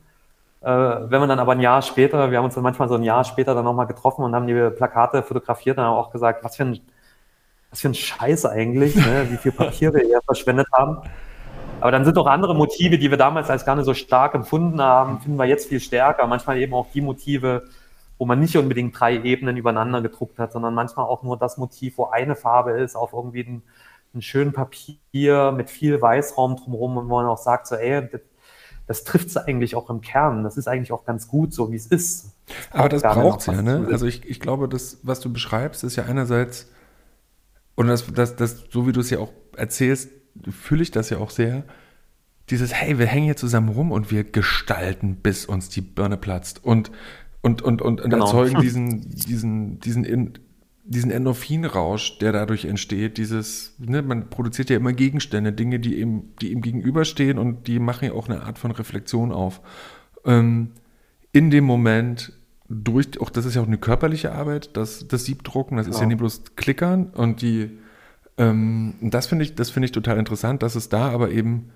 [0.62, 0.66] Äh,
[1.10, 3.24] wenn man dann aber ein Jahr später, wir haben uns dann manchmal so ein Jahr
[3.24, 6.64] später dann nochmal getroffen und haben die Plakate fotografiert und haben auch gesagt, was für
[6.64, 6.80] ein,
[7.70, 9.26] was für ein Scheiß eigentlich, ne?
[9.28, 10.98] wie viel Papier wir hier verschwendet haben.
[11.80, 14.80] Aber dann sind auch andere Motive, die wir damals als gar nicht so stark empfunden
[14.80, 16.28] haben, finden wir jetzt viel stärker.
[16.28, 17.64] Manchmal eben auch die Motive,
[18.18, 21.98] wo man nicht unbedingt drei Ebenen übereinander gedruckt hat, sondern manchmal auch nur das Motiv,
[21.98, 23.62] wo eine Farbe ist, auf irgendwie ein,
[24.14, 28.08] ein schönen Papier mit viel Weißraum drumherum und wo man auch sagt, so, ey,
[28.92, 30.44] das trifft es eigentlich auch im Kern.
[30.44, 32.34] Das ist eigentlich auch ganz gut, so wie es ist.
[32.70, 33.88] Aber das braucht es ja, ne?
[33.90, 36.70] Also ich, ich glaube, das, was du beschreibst, ist ja einerseits,
[37.74, 40.10] und das, das, das, so wie du es ja auch erzählst,
[40.50, 41.64] fühle ich das ja auch sehr,
[42.50, 46.62] dieses, hey, wir hängen hier zusammen rum und wir gestalten, bis uns die Birne platzt.
[46.62, 46.90] Und,
[47.40, 48.26] und, und, und, und genau.
[48.26, 50.34] erzeugen diesen, diesen, diesen, in,
[50.84, 56.30] diesen Endorphinrausch, der dadurch entsteht, dieses, ne, man produziert ja immer Gegenstände, Dinge, die ihm,
[56.40, 59.60] die ihm gegenüberstehen und die machen ja auch eine Art von Reflexion auf.
[60.24, 60.70] Ähm,
[61.32, 62.32] in dem Moment
[62.68, 66.02] durch, auch das ist ja auch eine körperliche Arbeit, das, das Siebdrucken, das ist ja,
[66.02, 67.70] ja nicht bloß Klickern und die,
[68.38, 71.70] ähm, das finde ich, das finde ich total interessant, dass es da aber eben,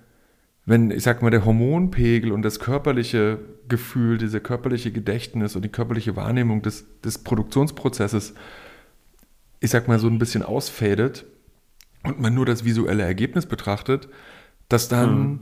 [0.65, 3.39] wenn, ich sag mal, der Hormonpegel und das körperliche
[3.69, 8.33] Gefühl, diese körperliche Gedächtnis und die körperliche Wahrnehmung des, des Produktionsprozesses
[9.59, 11.25] ich sag mal, so ein bisschen ausfadet
[12.03, 14.07] und man nur das visuelle Ergebnis betrachtet,
[14.69, 15.39] dass dann, mhm.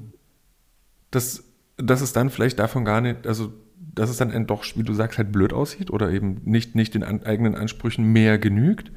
[1.11, 1.43] dass,
[1.77, 5.17] dass es dann vielleicht davon gar nicht, also dass es dann doch, wie du sagst,
[5.17, 8.91] halt blöd aussieht oder eben nicht, nicht den an, eigenen Ansprüchen mehr genügt.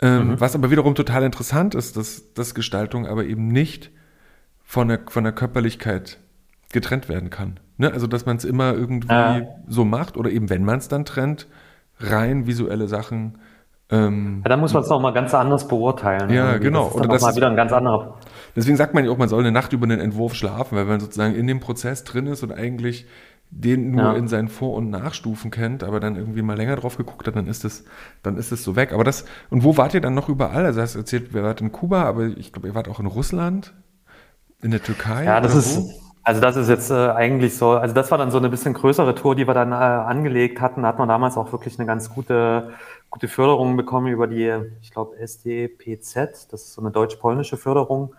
[0.00, 0.40] Ähm, mhm.
[0.40, 3.90] Was aber wiederum total interessant ist, dass, dass Gestaltung aber eben nicht
[4.64, 6.18] von der, von der Körperlichkeit
[6.72, 7.58] getrennt werden kann.
[7.76, 7.92] Ne?
[7.92, 9.46] Also, dass man es immer irgendwie äh.
[9.66, 11.48] so macht oder eben, wenn man es dann trennt,
[11.98, 13.38] rein visuelle Sachen
[13.90, 16.30] ähm, ja, dann muss man es nochmal ganz anders beurteilen.
[16.30, 16.64] Ja, irgendwie.
[16.64, 16.84] genau.
[16.84, 18.18] Das ist Oder das mal wieder ein ganz anderer.
[18.54, 21.00] Deswegen sagt man ja auch, man soll eine Nacht über einen Entwurf schlafen, weil man
[21.00, 23.06] sozusagen in dem Prozess drin ist und eigentlich
[23.50, 24.12] den nur ja.
[24.12, 27.48] in seinen Vor- und Nachstufen kennt, aber dann irgendwie mal länger drauf geguckt hat, dann
[27.48, 27.84] ist es,
[28.22, 28.92] dann ist es so weg.
[28.92, 30.64] Aber das, und wo wart ihr dann noch überall?
[30.66, 33.06] Also hast du erzählt, wir wart in Kuba, aber ich glaube, ihr wart auch in
[33.06, 33.74] Russland,
[34.62, 35.24] in der Türkei.
[35.24, 35.90] Ja, das ist, wo?
[36.30, 39.16] Also das ist jetzt äh, eigentlich so, also das war dann so eine bisschen größere
[39.16, 40.82] Tour, die wir dann äh, angelegt hatten.
[40.82, 42.70] Da hat man damals auch wirklich eine ganz gute
[43.10, 48.14] gute Förderungen bekommen über die, ich glaube, SDPZ, das ist so eine deutsch-polnische Förderung.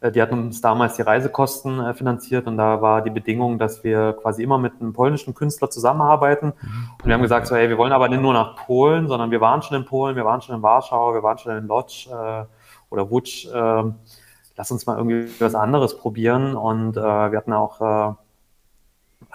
[0.00, 3.82] Äh, die hatten uns damals die Reisekosten äh, finanziert und da war die Bedingung, dass
[3.82, 6.52] wir quasi immer mit einem polnischen Künstler zusammenarbeiten.
[6.60, 6.90] Mhm.
[7.02, 9.40] Und wir haben gesagt, so, hey, wir wollen aber nicht nur nach Polen, sondern wir
[9.40, 12.44] waren schon in Polen, wir waren schon in Warschau, wir waren schon in Lodz äh,
[12.90, 13.48] oder Łódź.
[14.58, 16.56] Äh, lass uns mal irgendwie was anderes probieren.
[16.56, 18.16] Und äh, wir hatten auch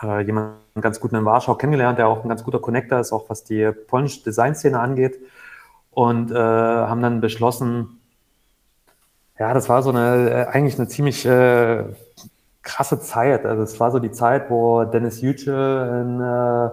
[0.01, 3.29] äh, jemanden ganz gut in Warschau kennengelernt, der auch ein ganz guter Connector ist, auch
[3.29, 5.19] was die polnische Designszene angeht.
[5.91, 7.99] Und äh, haben dann beschlossen,
[9.37, 11.83] ja, das war so eine, äh, eigentlich eine ziemlich äh,
[12.63, 13.45] krasse Zeit.
[13.45, 15.53] Also es war so die Zeit, wo Dennis Yücel
[16.01, 16.65] in, äh,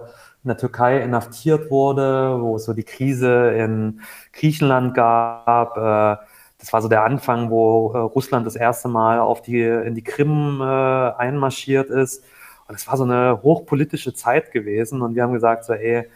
[0.43, 4.01] in der Türkei inhaftiert wurde, wo es so die Krise in
[4.33, 5.77] Griechenland gab.
[5.77, 6.30] Äh,
[6.61, 10.03] das war so der Anfang, wo äh, Russland das erste Mal auf die, in die
[10.03, 12.23] Krim äh, einmarschiert ist.
[12.67, 16.07] Und es war so eine hochpolitische Zeit gewesen und wir haben gesagt, so, ey,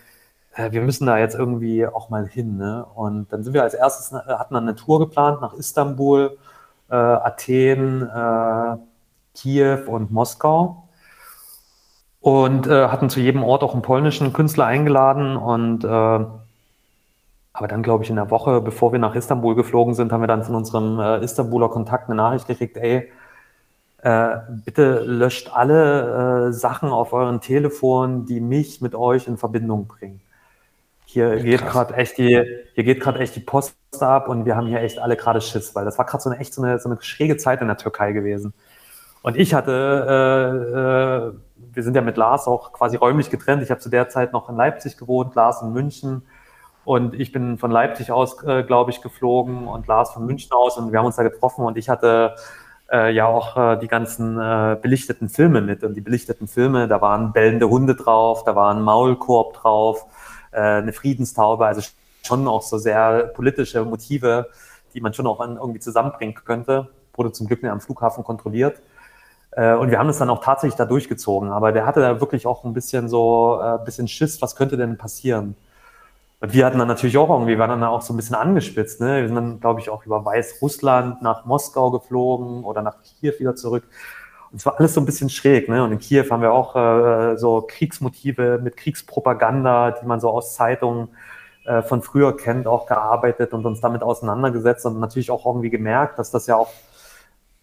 [0.54, 2.58] äh, wir müssen da jetzt irgendwie auch mal hin.
[2.58, 2.86] Ne?
[2.94, 6.38] Und dann sind wir als erstes, äh, hatten dann eine Tour geplant nach Istanbul,
[6.92, 8.78] äh, Athen, äh,
[9.34, 10.84] Kiew und Moskau.
[12.22, 15.38] Und äh, hatten zu jedem Ort auch einen polnischen Künstler eingeladen.
[15.38, 16.26] Und äh,
[17.56, 20.28] aber dann, glaube ich, in der Woche, bevor wir nach Istanbul geflogen sind, haben wir
[20.28, 23.10] dann von unserem Istanbuler Kontakt eine Nachricht gekriegt, ey,
[24.06, 29.88] äh, bitte löscht alle äh, Sachen auf euren Telefon, die mich mit euch in Verbindung
[29.88, 30.22] bringen.
[31.06, 34.68] Hier geht gerade echt die, hier geht gerade echt die Post ab und wir haben
[34.68, 36.90] hier echt alle gerade Schiss, weil das war gerade so eine echt so eine, so
[36.90, 38.54] eine schräge Zeit in der Türkei gewesen.
[39.24, 39.72] Und ich hatte,
[40.08, 43.64] äh, äh, wir sind ja mit Lars auch quasi räumlich getrennt.
[43.64, 46.22] Ich habe zu der Zeit noch in Leipzig gewohnt, Lars in München.
[46.86, 50.78] Und ich bin von Leipzig aus, äh, glaube ich, geflogen und Lars von München aus.
[50.78, 52.36] Und wir haben uns da getroffen und ich hatte
[52.92, 55.84] äh, ja auch äh, die ganzen äh, belichteten Filme mit.
[55.84, 60.06] Und die belichteten Filme, da waren bellende Hunde drauf, da war ein Maulkorb drauf,
[60.52, 61.82] äh, eine Friedenstaube, also
[62.24, 64.50] schon auch so sehr politische Motive,
[64.94, 66.90] die man schon auch irgendwie zusammenbringen könnte.
[67.16, 68.82] Wurde zum Glück nicht am Flughafen kontrolliert.
[69.52, 71.50] Äh, und wir haben es dann auch tatsächlich da durchgezogen.
[71.50, 74.98] Aber der hatte da wirklich auch ein bisschen so, äh, bisschen Schiss, was könnte denn
[74.98, 75.56] passieren?
[76.42, 79.02] Und wir hatten dann natürlich auch irgendwie, waren dann auch so ein bisschen angespitzt.
[79.02, 79.22] Ne?
[79.22, 83.56] Wir sind dann, glaube ich, auch über Weißrussland nach Moskau geflogen oder nach Kiew wieder
[83.56, 83.84] zurück.
[84.52, 85.70] Und es war alles so ein bisschen schräg.
[85.70, 85.84] Ne?
[85.84, 90.56] Und in Kiew haben wir auch äh, so Kriegsmotive mit Kriegspropaganda, die man so aus
[90.56, 91.10] Zeitungen
[91.66, 96.20] äh, von früher kennt, auch gearbeitet und uns damit auseinandergesetzt und natürlich auch irgendwie gemerkt,
[96.20, 96.70] dass das ja auch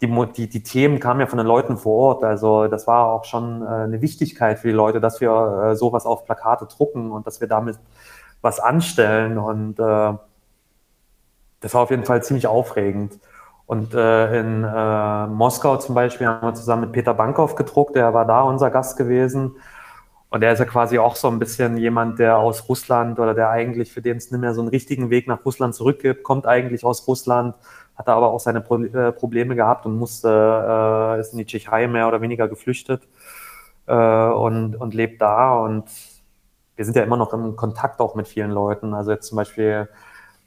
[0.01, 2.25] die, die, die Themen kamen ja von den Leuten vor Ort.
[2.25, 5.31] Also das war auch schon äh, eine Wichtigkeit für die Leute, dass wir
[5.71, 7.79] äh, sowas auf Plakate drucken und dass wir damit
[8.43, 9.39] was anstellen.
[9.39, 10.13] Und äh,
[11.61, 13.19] das war auf jeden Fall ziemlich aufregend.
[13.67, 18.13] Und äh, in äh, Moskau zum Beispiel haben wir zusammen mit Peter Bankov gedruckt, der
[18.13, 19.57] war da unser Gast gewesen.
[20.29, 23.51] Und der ist ja quasi auch so ein bisschen jemand, der aus Russland oder der
[23.51, 26.85] eigentlich, für den es nicht mehr so einen richtigen Weg nach Russland zurückgibt, kommt eigentlich
[26.85, 27.55] aus Russland,
[27.97, 30.29] hat aber auch seine Pro äh, Probleme gehabt und musste,
[31.17, 33.03] äh, ist in die Tschechei mehr oder weniger geflüchtet
[33.87, 35.55] äh, und, und lebt da.
[35.55, 35.85] Und
[36.83, 38.93] wir sind ja immer noch im Kontakt auch mit vielen Leuten.
[38.93, 39.89] Also jetzt zum Beispiel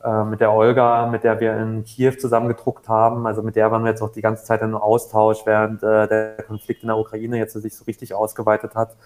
[0.03, 3.25] äh, mit der Olga, mit der wir in Kiew zusammen gedruckt haben.
[3.25, 6.43] Also mit der waren wir jetzt auch die ganze Zeit in Austausch, während äh, der
[6.45, 8.97] Konflikt in der Ukraine jetzt sich so richtig ausgeweitet hat.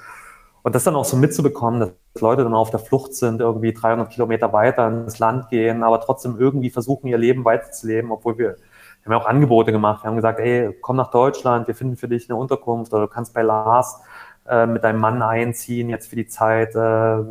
[0.63, 4.09] Und das dann auch so mitzubekommen, dass Leute dann auf der Flucht sind, irgendwie 300
[4.09, 9.05] Kilometer weiter ins Land gehen, aber trotzdem irgendwie versuchen, ihr Leben weiterzuleben, obwohl wir, wir
[9.05, 10.03] haben ja auch Angebote gemacht.
[10.03, 13.07] Wir haben gesagt, ey, komm nach Deutschland, wir finden für dich eine Unterkunft oder du
[13.07, 14.01] kannst bei Lars
[14.49, 17.23] äh, mit deinem Mann einziehen, jetzt für die Zeit, äh,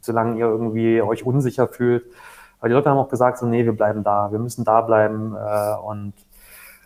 [0.00, 2.04] solange ihr irgendwie euch unsicher fühlt.
[2.58, 5.34] Aber die Leute haben auch gesagt, so, nee, wir bleiben da, wir müssen da bleiben.
[5.34, 6.12] Äh, und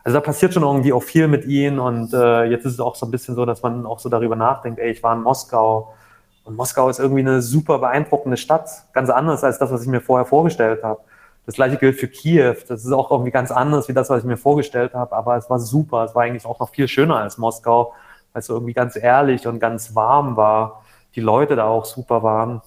[0.05, 1.79] also da passiert schon irgendwie auch viel mit ihnen.
[1.79, 4.37] Und äh, jetzt ist es auch so ein bisschen so, dass man auch so darüber
[4.37, 5.95] nachdenkt, ey, ich war in Moskau.
[6.45, 8.69] Und Moskau ist irgendwie eine super beeindruckende Stadt.
[8.93, 11.01] Ganz anders als das, was ich mir vorher vorgestellt habe.
[11.47, 12.55] Das gleiche gilt für Kiew.
[12.69, 15.15] Das ist auch irgendwie ganz anders wie das, was ich mir vorgestellt habe.
[15.17, 16.05] Aber es war super.
[16.05, 17.95] Es war eigentlich auch noch viel schöner als Moskau,
[18.35, 20.85] weil es so irgendwie ganz ehrlich und ganz warm war.
[21.15, 22.61] Die Leute da auch super waren.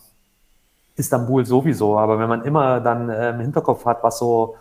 [0.95, 4.56] Istanbul sowieso, aber wenn man immer dann äh, im Hinterkopf hat, was so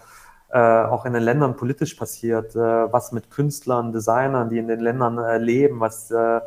[0.51, 4.81] äh, auch in den Ländern politisch passiert, äh, was mit Künstlern, Designern, die in den
[4.81, 6.41] Ländern äh, leben, was, äh,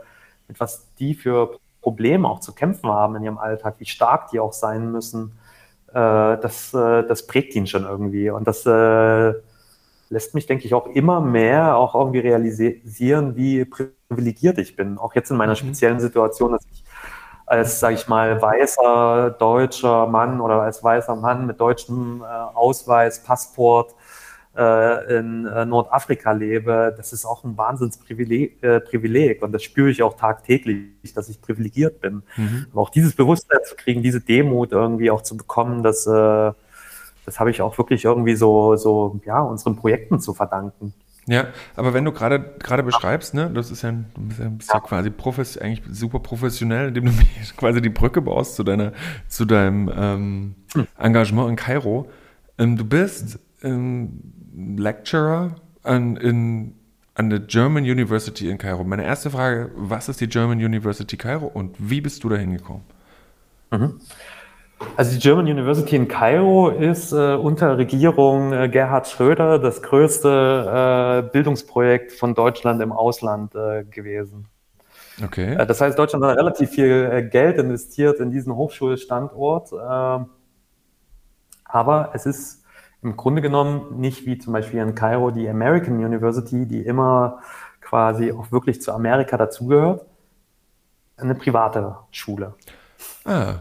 [0.47, 4.39] mit was die für Probleme auch zu kämpfen haben in ihrem Alltag, wie stark die
[4.39, 5.31] auch sein müssen,
[5.89, 8.29] äh, das, das prägt ihn schon irgendwie.
[8.29, 8.65] Und das
[10.09, 13.65] lässt mich, denke ich, auch immer mehr auch irgendwie realisieren, wie
[14.09, 14.97] privilegiert ich bin.
[14.97, 15.57] Auch jetzt in meiner mhm.
[15.57, 16.83] speziellen Situation, dass ich
[17.45, 23.23] als, sage ich mal, weißer deutscher Mann oder als weißer Mann mit deutschem äh, Ausweis,
[23.23, 23.95] Passport
[24.55, 29.41] äh, in äh, Nordafrika lebe, das ist auch ein Wahnsinnsprivileg äh, Privileg.
[29.41, 32.21] und das spüre ich auch tagtäglich, dass ich privilegiert bin.
[32.35, 32.67] Mhm.
[32.71, 36.51] Aber auch dieses Bewusstsein zu kriegen, diese Demut irgendwie auch zu bekommen, das, äh,
[37.25, 40.93] das habe ich auch wirklich irgendwie so, so ja, unseren Projekten zu verdanken.
[41.29, 44.73] Ja, aber wenn du gerade gerade beschreibst, ne, das ist ja, du bist ja, bist
[44.73, 47.11] ja quasi profes, eigentlich super professionell, indem du
[47.57, 48.93] quasi die Brücke baust zu deiner,
[49.27, 50.87] zu deinem ähm, hm.
[50.97, 52.09] Engagement in Kairo.
[52.57, 54.21] Ähm, du bist ähm,
[54.55, 56.73] Lecturer an, in,
[57.13, 58.83] an der German University in Kairo.
[58.83, 62.81] Meine erste Frage: Was ist die German University Kairo und wie bist du da hingekommen?
[63.69, 64.01] Mhm.
[64.95, 71.23] Also die German University in Kairo ist äh, unter Regierung äh, Gerhard Schröder das größte
[71.25, 74.47] äh, Bildungsprojekt von Deutschland im Ausland äh, gewesen.
[75.23, 75.55] Okay.
[75.55, 79.71] Äh, das heißt, Deutschland hat relativ viel äh, Geld investiert in diesen Hochschulstandort.
[79.73, 80.27] Ähm,
[81.65, 82.63] aber es ist
[83.01, 87.39] im Grunde genommen nicht wie zum Beispiel in Kairo die American University, die immer
[87.81, 90.05] quasi auch wirklich zu Amerika dazugehört,
[91.17, 92.53] eine private Schule.
[93.25, 93.55] Ah,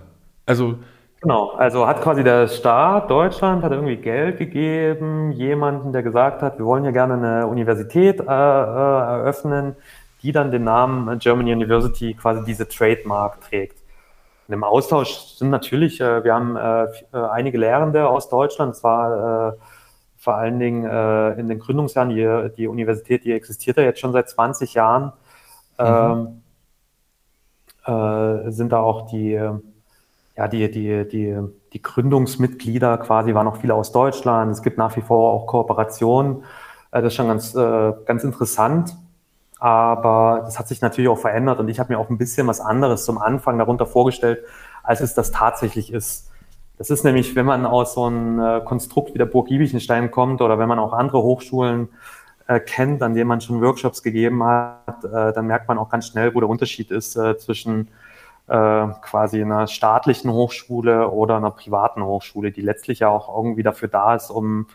[0.47, 0.79] also
[1.21, 6.59] Genau, also hat quasi der Staat Deutschland hat irgendwie Geld gegeben, jemanden, der gesagt hat,
[6.59, 9.75] wir wollen ja gerne eine Universität äh, äh, eröffnen,
[10.23, 13.83] die dann den Namen German University quasi diese Trademark trägt.
[14.47, 18.85] Und im Austausch sind natürlich, äh, wir haben äh, äh einige Lehrende aus Deutschland, es
[18.85, 19.53] war äh,
[20.19, 24.13] vor allen Dingen äh, in den Gründungsjahren, die, die Universität, die existiert ja jetzt schon
[24.13, 25.13] seit 20 Jahren,
[25.79, 26.43] mhm.
[27.87, 29.41] ähm, sind da auch die
[30.39, 31.37] ja, die, die, die,
[31.73, 34.53] die Gründungsmitglieder quasi waren auch viele aus Deutschland.
[34.53, 36.45] Es gibt nach wie vor auch Kooperationen.
[36.93, 38.97] Äh, das ist schon ganz, äh, ganz interessant.
[39.59, 42.61] Aber das hat sich natürlich auch verändert und ich habe mir auch ein bisschen was
[42.61, 44.45] anderes zum Anfang darunter vorgestellt,
[44.85, 46.31] als es das tatsächlich ist.
[46.77, 50.41] Das ist nämlich, wenn man aus so einem äh, Konstrukt wie der Burg Giebichenstein kommt
[50.41, 51.89] oder wenn man auch andere Hochschulen
[52.65, 56.41] kennt, an denen man schon Workshops gegeben hat, dann merkt man auch ganz schnell, wo
[56.41, 57.89] der Unterschied ist zwischen
[58.49, 64.15] quasi einer staatlichen Hochschule oder einer privaten Hochschule, die letztlich ja auch irgendwie dafür da
[64.15, 64.67] ist, um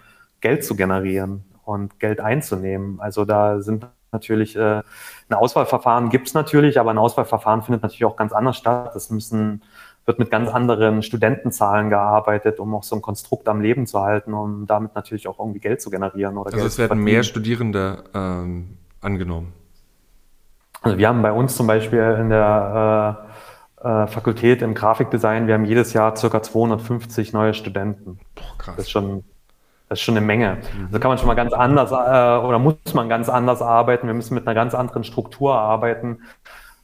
[0.41, 2.99] Geld zu generieren und Geld einzunehmen.
[2.99, 4.81] Also da sind natürlich äh,
[5.29, 8.91] ein Auswahlverfahren gibt es natürlich, aber ein Auswahlverfahren findet natürlich auch ganz anders statt.
[8.93, 9.63] Das müssen
[10.05, 14.33] wird mit ganz anderen Studentenzahlen gearbeitet, um auch so ein Konstrukt am Leben zu halten,
[14.33, 16.37] um damit natürlich auch irgendwie Geld zu generieren.
[16.37, 19.53] Oder also Geld es werden mehr Studierende ähm, angenommen.
[20.81, 23.32] Also wir haben bei uns zum Beispiel in der äh,
[23.83, 28.17] äh, Fakultät im Grafikdesign, wir haben jedes Jahr circa 250 neue Studenten.
[28.33, 28.75] Boah, krass.
[28.77, 29.25] Das ist schon,
[29.89, 30.59] das ist schon eine Menge.
[30.75, 30.85] Mhm.
[30.85, 34.07] Also kann man schon mal ganz anders äh, oder muss man ganz anders arbeiten.
[34.07, 36.21] Wir müssen mit einer ganz anderen Struktur arbeiten,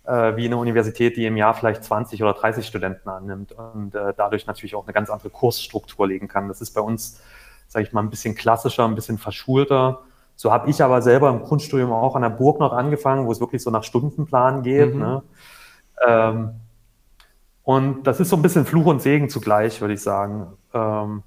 [0.06, 4.14] äh, wie eine Universität, die im Jahr vielleicht 20 oder 30 Studenten annimmt und äh,
[4.18, 6.50] dadurch natürlich auch eine ganz andere Kursstruktur legen kann.
[6.50, 7.22] Das ist bei uns,
[7.70, 10.02] sage ich mal, ein bisschen klassischer, ein bisschen verschulter.
[10.36, 13.40] So habe ich aber selber im Grundstudium auch an der Burg noch angefangen, wo es
[13.40, 14.96] wirklich so nach Stundenplan geht.
[14.96, 15.00] Mhm.
[15.00, 15.24] Ne?
[16.06, 16.52] Ähm,
[17.70, 20.58] und das ist so ein bisschen Fluch und Segen zugleich, würde ich sagen.
[20.74, 21.22] Ähm,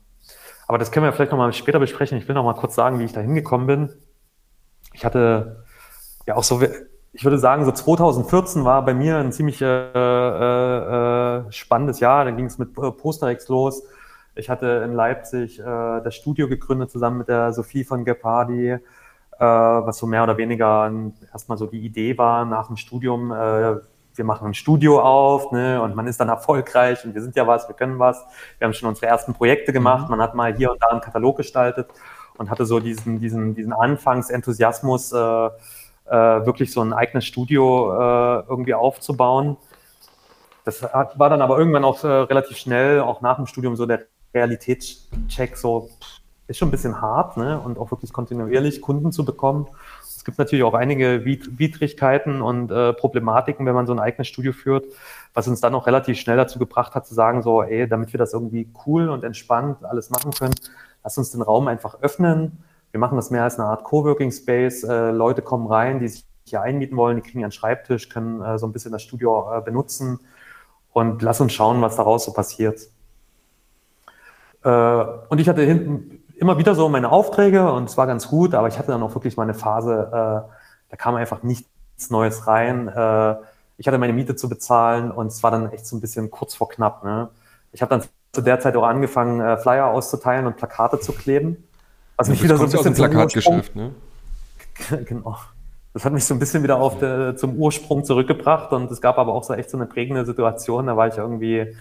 [0.67, 2.19] aber das können wir vielleicht nochmal später besprechen.
[2.19, 3.93] Ich will noch mal kurz sagen, wie ich da hingekommen bin.
[4.93, 5.63] Ich hatte
[6.27, 6.61] ja auch so,
[7.13, 12.25] ich würde sagen, so 2014 war bei mir ein ziemlich äh, äh, spannendes Jahr.
[12.25, 13.85] Da ging es mit äh, Posterex los.
[14.35, 18.81] Ich hatte in Leipzig äh, das Studio gegründet zusammen mit der Sophie von Gepardi, äh,
[19.39, 20.91] was so mehr oder weniger
[21.33, 23.31] erstmal so die Idee war nach dem Studium.
[24.15, 27.47] Wir machen ein Studio auf ne, und man ist dann erfolgreich und wir sind ja
[27.47, 28.25] was, wir können was.
[28.59, 30.05] Wir haben schon unsere ersten Projekte gemacht.
[30.05, 30.11] Mhm.
[30.11, 31.89] Man hat mal hier und da einen Katalog gestaltet
[32.37, 35.51] und hatte so diesen, diesen, diesen Anfangsenthusiasmus, äh, äh,
[36.47, 39.57] wirklich so ein eigenes Studio äh, irgendwie aufzubauen.
[40.65, 43.87] Das hat, war dann aber irgendwann auch äh, relativ schnell, auch nach dem Studium, so
[43.87, 45.91] der Realitätscheck so
[46.47, 47.61] ist schon ein bisschen hart ne?
[47.61, 49.69] und auch wirklich kontinuierlich Kunden zu bekommen.
[50.23, 54.53] Es gibt natürlich auch einige Widrigkeiten und äh, Problematiken, wenn man so ein eigenes Studio
[54.53, 54.85] führt,
[55.35, 58.19] was uns dann auch relativ schnell dazu gebracht hat zu sagen, so, ey, damit wir
[58.19, 60.55] das irgendwie cool und entspannt alles machen können,
[61.03, 62.63] lass uns den Raum einfach öffnen.
[62.93, 64.85] Wir machen das mehr als eine Art Coworking Space.
[64.85, 68.61] Äh, Leute kommen rein, die sich hier einmieten wollen, die kriegen einen Schreibtisch, können äh,
[68.61, 70.21] so ein bisschen das Studio äh, benutzen
[70.93, 72.79] und lass uns schauen, was daraus so passiert.
[74.63, 78.53] Äh, und ich hatte hinten immer wieder so meine Aufträge und es war ganz gut,
[78.53, 80.51] aber ich hatte dann auch wirklich mal eine Phase, äh,
[80.91, 82.89] da kam einfach nichts Neues rein.
[82.89, 83.37] Äh,
[83.79, 86.57] ich hatte meine Miete zu bezahlen und es war dann echt so ein bisschen kurz
[86.57, 87.05] vor knapp.
[87.05, 87.29] Ne?
[87.71, 88.03] Ich habe dann
[88.33, 91.63] zu der Zeit auch angefangen, äh, Flyer auszuteilen und Plakate zu kleben.
[92.17, 93.93] Was mich wieder so ein bisschen Plakatgeschäft, ne?
[95.05, 95.37] genau.
[95.93, 99.19] Das hat mich so ein bisschen wieder auf der, zum Ursprung zurückgebracht und es gab
[99.19, 100.89] aber auch so echt so eine prägende Situation.
[100.89, 101.77] Da war ich irgendwie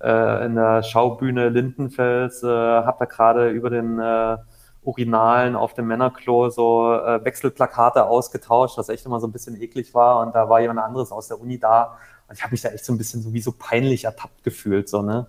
[0.00, 4.36] äh, in der Schaubühne Lindenfels, äh, habe da gerade über den äh,
[4.82, 9.94] Urinalen auf dem Männerklo so äh, Wechselplakate ausgetauscht, was echt immer so ein bisschen eklig
[9.94, 10.20] war.
[10.20, 11.98] Und da war jemand anderes aus der Uni da.
[12.28, 14.88] Und ich habe mich da echt so ein bisschen so wie so peinlich ertappt gefühlt.
[14.88, 15.26] So, ne?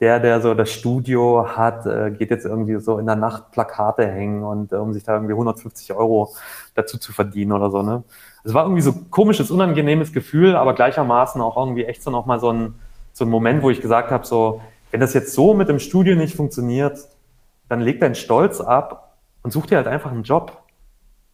[0.00, 4.06] Der, der so das Studio hat, äh, geht jetzt irgendwie so in der Nacht Plakate
[4.06, 6.34] hängen und äh, um sich da irgendwie 150 Euro
[6.74, 7.82] dazu zu verdienen oder so.
[7.82, 8.04] Ne?
[8.44, 12.50] Es war irgendwie so komisches, unangenehmes Gefühl, aber gleichermaßen auch irgendwie echt so nochmal so
[12.50, 12.74] ein
[13.14, 16.16] so ein Moment, wo ich gesagt habe, so, wenn das jetzt so mit dem Studio
[16.16, 16.98] nicht funktioniert,
[17.68, 20.62] dann leg deinen Stolz ab und such dir halt einfach einen Job.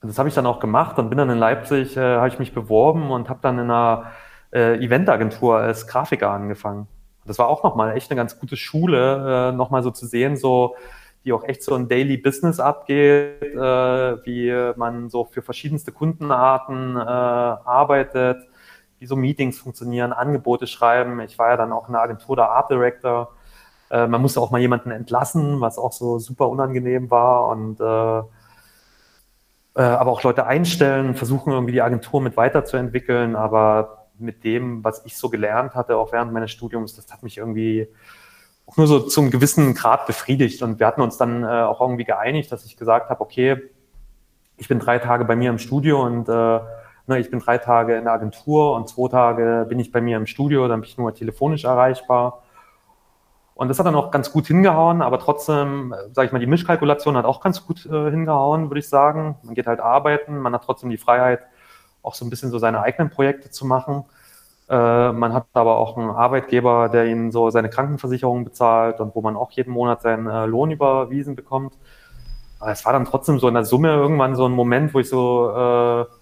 [0.02, 2.38] Und das habe ich dann auch gemacht und bin dann in Leipzig, äh, habe ich
[2.38, 4.12] mich beworben und habe dann in einer
[4.52, 6.86] äh, Eventagentur als Grafiker angefangen.
[7.26, 10.76] Das war auch nochmal echt eine ganz gute Schule, äh, nochmal so zu sehen, so
[11.22, 16.96] wie auch echt so ein Daily Business abgeht, äh, wie man so für verschiedenste Kundenarten
[16.96, 18.38] äh, arbeitet,
[19.00, 21.20] wie so Meetings funktionieren, Angebote schreiben.
[21.20, 23.32] Ich war ja dann auch in der Agentur der Art Director.
[23.90, 28.18] Äh, man musste auch mal jemanden entlassen, was auch so super unangenehm war und äh,
[29.74, 35.04] äh, aber auch Leute einstellen, versuchen irgendwie die Agentur mit weiterzuentwickeln, aber mit dem, was
[35.06, 37.88] ich so gelernt hatte, auch während meines Studiums, das hat mich irgendwie
[38.66, 40.62] auch nur so zum gewissen Grad befriedigt.
[40.62, 43.62] Und wir hatten uns dann äh, auch irgendwie geeinigt, dass ich gesagt habe, okay,
[44.58, 46.60] ich bin drei Tage bei mir im Studio und äh,
[47.10, 50.16] Ne, ich bin drei Tage in der Agentur und zwei Tage bin ich bei mir
[50.16, 52.44] im Studio, dann bin ich nur telefonisch erreichbar.
[53.54, 57.16] Und das hat dann auch ganz gut hingehauen, aber trotzdem, sage ich mal, die Mischkalkulation
[57.16, 59.34] hat auch ganz gut äh, hingehauen, würde ich sagen.
[59.42, 61.40] Man geht halt arbeiten, man hat trotzdem die Freiheit,
[62.04, 64.04] auch so ein bisschen so seine eigenen Projekte zu machen.
[64.68, 69.20] Äh, man hat aber auch einen Arbeitgeber, der ihnen so seine Krankenversicherung bezahlt und wo
[69.20, 71.76] man auch jeden Monat seinen äh, Lohn überwiesen bekommt.
[72.60, 75.08] Aber es war dann trotzdem so in der Summe irgendwann so ein Moment, wo ich
[75.08, 76.19] so äh,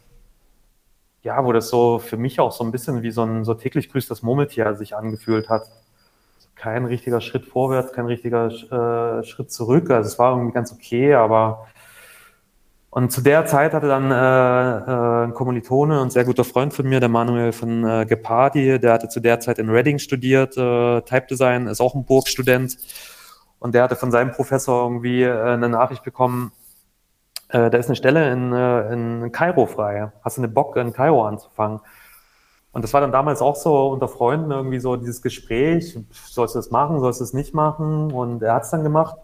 [1.29, 3.91] ja, wo das so für mich auch so ein bisschen wie so ein so täglich
[3.91, 5.71] grüßt das Murmeltier sich angefühlt hat.
[6.55, 9.91] Kein richtiger Schritt vorwärts, kein richtiger äh, Schritt zurück.
[9.91, 11.67] Also es war irgendwie ganz okay, aber
[12.88, 16.88] und zu der Zeit hatte dann äh, äh, ein Kommilitone und sehr guter Freund von
[16.88, 21.03] mir, der Manuel von äh, Gepardi, der hatte zu der Zeit in Reading studiert, äh,
[21.03, 22.79] Type Design, ist auch ein Burgstudent.
[23.59, 26.53] Und der hatte von seinem Professor irgendwie äh, eine Nachricht bekommen,
[27.49, 30.13] äh, da ist eine Stelle in, äh, in Kairo frei.
[30.23, 31.81] Hast du eine Bock, in Kairo anzufangen?
[32.73, 36.59] Und das war dann damals auch so unter Freunden irgendwie so dieses Gespräch, sollst du
[36.59, 38.13] das machen, sollst du es nicht machen?
[38.13, 39.17] Und er hat es dann gemacht.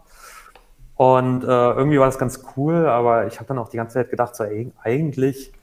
[0.95, 4.09] Und äh, irgendwie war das ganz cool, aber ich habe dann auch die ganze Zeit
[4.09, 5.53] gedacht, so, ey, eigentlich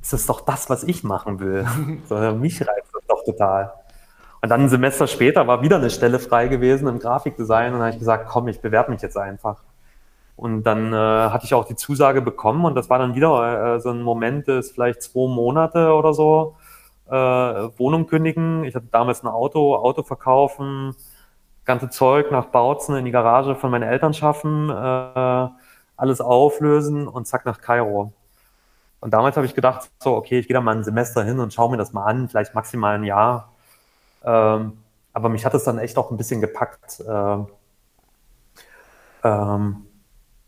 [0.00, 1.66] ist das doch das, was ich machen will.
[2.08, 3.72] so, mich reizt das doch total.
[4.40, 7.86] Und dann ein Semester später war wieder eine Stelle frei gewesen im Grafikdesign und dann
[7.86, 9.62] habe ich gesagt, komm, ich bewerbe mich jetzt einfach.
[10.38, 13.80] Und dann äh, hatte ich auch die Zusage bekommen und das war dann wieder äh,
[13.80, 16.54] so ein Moment, ist vielleicht zwei Monate oder so,
[17.08, 18.62] äh, Wohnung kündigen.
[18.62, 20.94] Ich hatte damals ein Auto, Auto verkaufen,
[21.64, 25.48] ganze Zeug nach Bautzen in die Garage von meinen Eltern schaffen, äh,
[25.96, 28.12] alles auflösen und zack nach Kairo.
[29.00, 31.52] Und damals habe ich gedacht, so, okay, ich gehe da mal ein Semester hin und
[31.52, 33.52] schaue mir das mal an, vielleicht maximal ein Jahr.
[34.22, 34.78] Ähm,
[35.12, 37.00] aber mich hat es dann echt auch ein bisschen gepackt.
[37.00, 37.38] Äh,
[39.24, 39.87] ähm,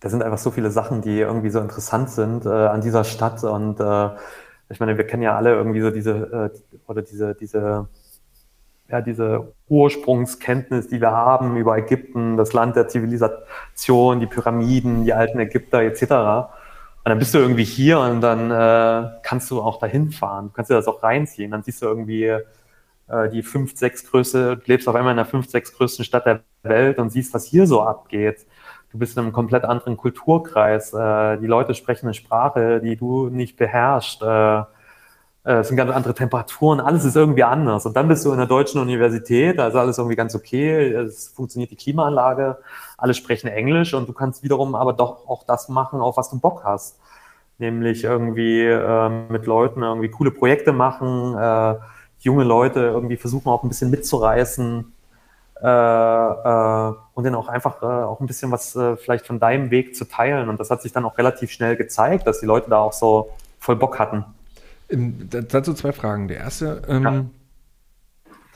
[0.01, 3.45] da sind einfach so viele Sachen, die irgendwie so interessant sind äh, an dieser Stadt.
[3.45, 4.09] Und äh,
[4.71, 7.87] ich meine, wir kennen ja alle irgendwie so diese, äh, oder diese, diese,
[8.89, 15.13] ja, diese Ursprungskenntnis, die wir haben über Ägypten, das Land der Zivilisation, die Pyramiden, die
[15.13, 16.03] alten Ägypter etc.
[16.03, 20.47] Und dann bist du irgendwie hier und dann äh, kannst du auch dahin fahren.
[20.47, 21.51] Du kannst dir das auch reinziehen.
[21.51, 25.27] Dann siehst du irgendwie äh, die fünf, sechs größte, du lebst auf einmal in der
[25.27, 28.47] fünf, sechs größten Stadt der Welt und siehst, was hier so abgeht
[28.93, 30.93] du bist in einem komplett anderen Kulturkreis.
[30.93, 34.23] Äh, die Leute sprechen eine Sprache, die du nicht beherrschst.
[34.23, 34.63] Äh,
[35.45, 37.87] äh, es sind ganz andere Temperaturen, alles ist irgendwie anders.
[37.87, 41.71] Und dann bist du in der deutschen Universität, also alles irgendwie ganz okay, es funktioniert
[41.71, 42.59] die Klimaanlage,
[42.99, 46.39] alle sprechen Englisch und du kannst wiederum aber doch auch das machen, auf was du
[46.39, 46.99] Bock hast.
[47.59, 51.77] Nämlich irgendwie äh, mit Leuten irgendwie coole Projekte machen, äh,
[52.21, 54.93] junge Leute irgendwie versuchen auch ein bisschen mitzureißen
[55.63, 59.71] äh, äh, und dann auch einfach äh, auch ein bisschen was äh, vielleicht von deinem
[59.71, 60.49] Weg zu teilen.
[60.49, 63.31] Und das hat sich dann auch relativ schnell gezeigt, dass die Leute da auch so
[63.59, 64.25] voll Bock hatten.
[64.89, 66.29] Dazu zwei Fragen.
[66.29, 67.25] Der erste, ähm, ja.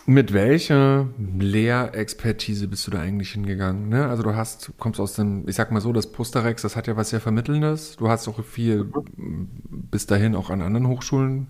[0.06, 1.06] mit welcher
[1.38, 3.88] Lehrexpertise bist du da eigentlich hingegangen?
[3.88, 4.08] Ne?
[4.08, 6.96] Also du hast, kommst aus dem, ich sag mal so, das Posterex, das hat ja
[6.96, 7.96] was sehr Vermittelndes.
[7.96, 8.84] Du hast auch viel
[9.16, 9.48] mhm.
[9.70, 11.48] bis dahin auch an anderen Hochschulen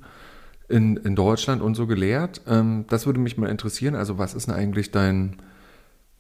[0.68, 2.42] in, in Deutschland und so gelehrt.
[2.46, 3.94] Ähm, das würde mich mal interessieren.
[3.94, 5.36] Also, was ist denn eigentlich dein,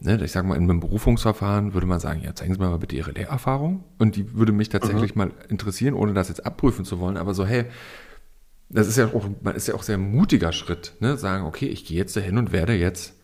[0.00, 2.78] ne, ich sag mal, in einem Berufungsverfahren würde man sagen, ja, zeigen Sie mir mal
[2.78, 3.84] bitte Ihre Lehrerfahrung.
[3.98, 5.18] Und die würde mich tatsächlich mhm.
[5.18, 7.16] mal interessieren, ohne das jetzt abprüfen zu wollen.
[7.16, 7.64] Aber so, hey,
[8.68, 11.16] das ist ja auch, man ist ja auch sehr mutiger Schritt, ne?
[11.16, 13.14] Sagen, okay, ich gehe jetzt dahin und werde jetzt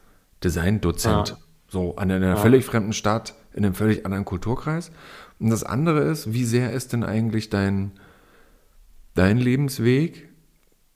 [0.44, 1.30] Design-Dozent.
[1.30, 1.36] Ja.
[1.68, 2.36] So, an einer ja.
[2.36, 4.90] völlig fremden Stadt, in einem völlig anderen Kulturkreis.
[5.38, 7.92] Und das andere ist, wie sehr ist denn eigentlich dein,
[9.14, 10.29] dein Lebensweg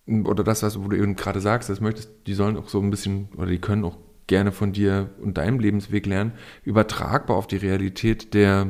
[0.06, 3.28] oder das, was du eben gerade sagst, das möchtest, die sollen auch so ein bisschen,
[3.36, 3.96] oder die können auch
[4.26, 6.32] gerne von dir und deinem Lebensweg lernen,
[6.62, 8.68] übertragbar auf die Realität der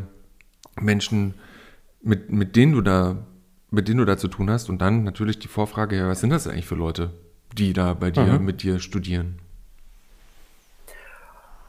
[0.81, 1.35] Menschen,
[2.03, 3.17] mit, mit denen du da,
[3.71, 4.69] mit denen du da zu tun hast.
[4.69, 7.11] Und dann natürlich die Vorfrage, ja, was sind das eigentlich für Leute,
[7.57, 8.45] die da bei dir, mhm.
[8.45, 9.39] mit dir studieren?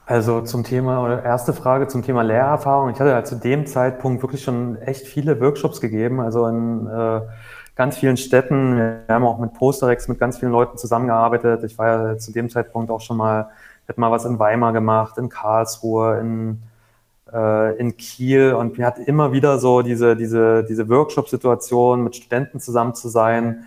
[0.04, 2.90] Also zum Thema, oder erste Frage zum Thema Lehrerfahrung.
[2.90, 6.20] Ich hatte halt zu dem Zeitpunkt wirklich schon echt viele Workshops gegeben.
[6.20, 7.20] Also in äh,
[7.76, 8.76] ganz vielen Städten.
[8.76, 11.62] Wir haben auch mit Posterex mit ganz vielen Leuten zusammengearbeitet.
[11.62, 13.50] Ich war ja zu dem Zeitpunkt auch schon mal,
[13.86, 16.62] hätte mal was in Weimar gemacht, in Karlsruhe, in,
[17.32, 22.60] äh, in Kiel und wir hatten immer wieder so diese, diese, diese Workshop-Situation, mit Studenten
[22.60, 23.66] zusammen zu sein,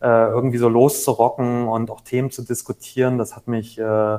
[0.00, 3.18] äh, irgendwie so loszurocken und auch Themen zu diskutieren.
[3.18, 4.18] Das hat mich, äh,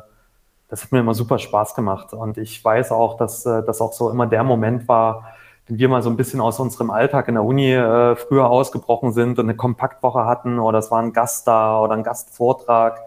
[0.68, 2.14] das hat mir immer super Spaß gemacht.
[2.14, 5.30] Und ich weiß auch, dass äh, das auch so immer der Moment war,
[5.70, 9.14] wenn wir mal so ein bisschen aus unserem Alltag in der Uni äh, früher ausgebrochen
[9.14, 13.00] sind und eine Kompaktwoche hatten oder es war ein Gast da oder ein Gastvortrag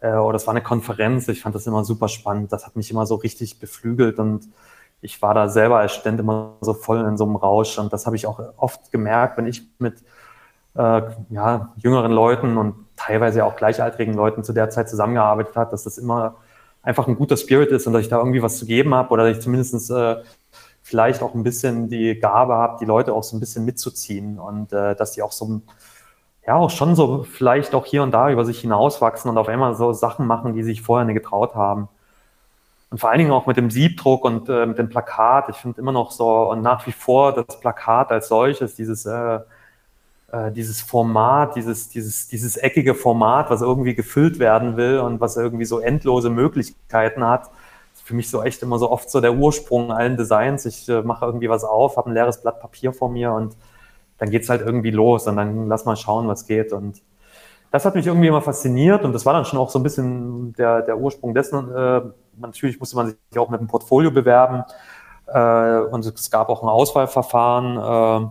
[0.00, 1.28] äh, oder es war eine Konferenz.
[1.28, 2.50] Ich fand das immer super spannend.
[2.50, 4.48] Das hat mich immer so richtig beflügelt und
[5.02, 8.06] ich war da selber als Student immer so voll in so einem Rausch und das
[8.06, 10.02] habe ich auch oft gemerkt, wenn ich mit
[10.76, 15.84] äh, ja, jüngeren Leuten und teilweise auch gleichaltrigen Leuten zu der Zeit zusammengearbeitet habe, dass
[15.84, 16.36] das immer
[16.82, 19.28] einfach ein guter Spirit ist und dass ich da irgendwie was zu geben habe oder
[19.28, 20.16] dass ich zumindest äh,
[20.88, 24.72] vielleicht auch ein bisschen die Gabe habe, die Leute auch so ein bisschen mitzuziehen und
[24.72, 25.60] äh, dass die auch so,
[26.46, 29.74] ja, auch schon so vielleicht auch hier und da über sich hinauswachsen und auf einmal
[29.74, 31.88] so Sachen machen, die sich vorher nicht getraut haben.
[32.90, 35.50] Und vor allen Dingen auch mit dem Siebdruck und äh, mit dem Plakat.
[35.50, 39.40] Ich finde immer noch so und nach wie vor das Plakat als solches, dieses, äh,
[40.32, 45.36] äh, dieses Format, dieses, dieses, dieses eckige Format, was irgendwie gefüllt werden will und was
[45.36, 47.50] irgendwie so endlose Möglichkeiten hat,
[48.08, 50.64] für mich so echt immer so oft so der Ursprung allen Designs.
[50.64, 53.54] Ich äh, mache irgendwie was auf, habe ein leeres Blatt Papier vor mir und
[54.16, 56.72] dann geht's halt irgendwie los und dann lass mal schauen, was geht.
[56.72, 57.02] Und
[57.70, 60.54] das hat mich irgendwie immer fasziniert und das war dann schon auch so ein bisschen
[60.54, 61.70] der, der Ursprung dessen.
[61.70, 62.00] Äh,
[62.38, 64.64] natürlich musste man sich auch mit einem Portfolio bewerben
[65.26, 68.30] äh, und es gab auch ein Auswahlverfahren.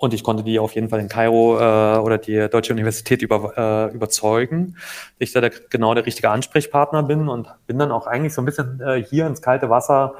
[0.00, 3.52] Und ich konnte die auf jeden Fall in Kairo äh, oder die Deutsche Universität über,
[3.54, 4.76] äh, überzeugen,
[5.18, 8.40] dass ich da der, genau der richtige Ansprechpartner bin und bin dann auch eigentlich so
[8.40, 10.14] ein bisschen äh, hier ins kalte Wasser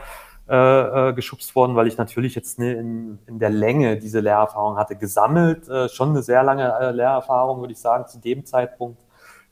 [0.51, 4.77] äh, äh, geschubst worden, weil ich natürlich jetzt ne, in, in der Länge diese Lehrerfahrung
[4.77, 4.97] hatte.
[4.97, 9.01] Gesammelt, äh, schon eine sehr lange äh, Lehrerfahrung, würde ich sagen, zu dem Zeitpunkt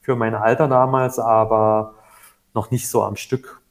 [0.02, 1.94] für mein Alter damals, aber
[2.52, 3.62] noch nicht so am Stück.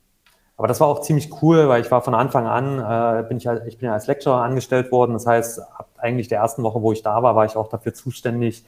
[0.58, 3.46] Aber das war auch ziemlich cool, weil ich war von Anfang an, äh, bin ich,
[3.46, 5.14] ich bin ja als Lecturer angestellt worden.
[5.14, 7.94] Das heißt, ab eigentlich der ersten Woche, wo ich da war, war ich auch dafür
[7.94, 8.66] zuständig,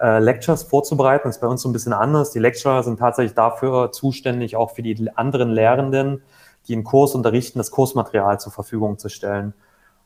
[0.00, 1.28] äh, Lectures vorzubereiten.
[1.28, 2.30] Das ist bei uns so ein bisschen anders.
[2.30, 6.22] Die Lecturer sind tatsächlich dafür zuständig, auch für die anderen Lehrenden,
[6.68, 9.52] die einen Kurs unterrichten, das Kursmaterial zur Verfügung zu stellen.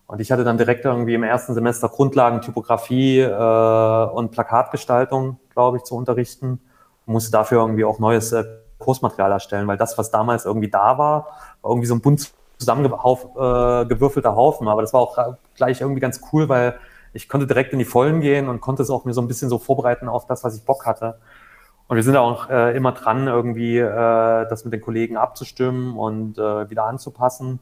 [0.06, 5.76] Und ich hatte dann direkt irgendwie im ersten Semester Grundlagen Typografie äh, und Plakatgestaltung, glaube
[5.76, 6.60] ich, zu unterrichten
[7.10, 8.44] musste dafür irgendwie auch neues äh,
[8.80, 11.28] Kursmaterial erstellen, weil das, was damals irgendwie da war,
[11.62, 12.16] war irgendwie so ein
[12.58, 14.66] zusammengewürfelter Haufen.
[14.66, 16.74] Aber das war auch gleich irgendwie ganz cool, weil
[17.12, 19.48] ich konnte direkt in die Vollen gehen und konnte es auch mir so ein bisschen
[19.48, 21.18] so vorbereiten auf das, was ich Bock hatte.
[21.88, 26.38] Und wir sind auch äh, immer dran, irgendwie äh, das mit den Kollegen abzustimmen und
[26.38, 27.58] äh, wieder anzupassen.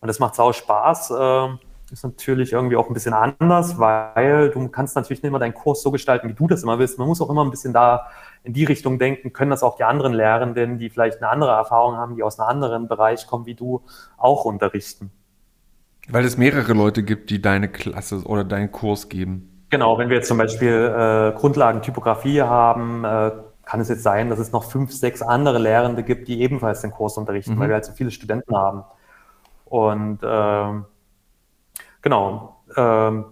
[0.00, 1.10] Und das macht sau Spaß.
[1.10, 1.48] Äh,
[1.92, 5.82] ist natürlich irgendwie auch ein bisschen anders, weil du kannst natürlich nicht immer deinen Kurs
[5.82, 6.98] so gestalten, wie du das immer willst.
[6.98, 8.08] Man muss auch immer ein bisschen da
[8.44, 11.96] in die Richtung denken, können das auch die anderen Lehrenden, die vielleicht eine andere Erfahrung
[11.96, 13.82] haben, die aus einem anderen Bereich kommen wie du,
[14.18, 15.10] auch unterrichten.
[16.08, 19.64] Weil es mehrere Leute gibt, die deine Klasse oder deinen Kurs geben.
[19.70, 23.32] Genau, wenn wir jetzt zum Beispiel äh, Grundlagen Typografie haben, äh,
[23.64, 26.90] kann es jetzt sein, dass es noch fünf, sechs andere Lehrende gibt, die ebenfalls den
[26.90, 27.60] Kurs unterrichten, mhm.
[27.60, 28.84] weil wir halt so viele Studenten haben.
[29.64, 30.84] Und ähm,
[32.02, 33.24] genau, ähm,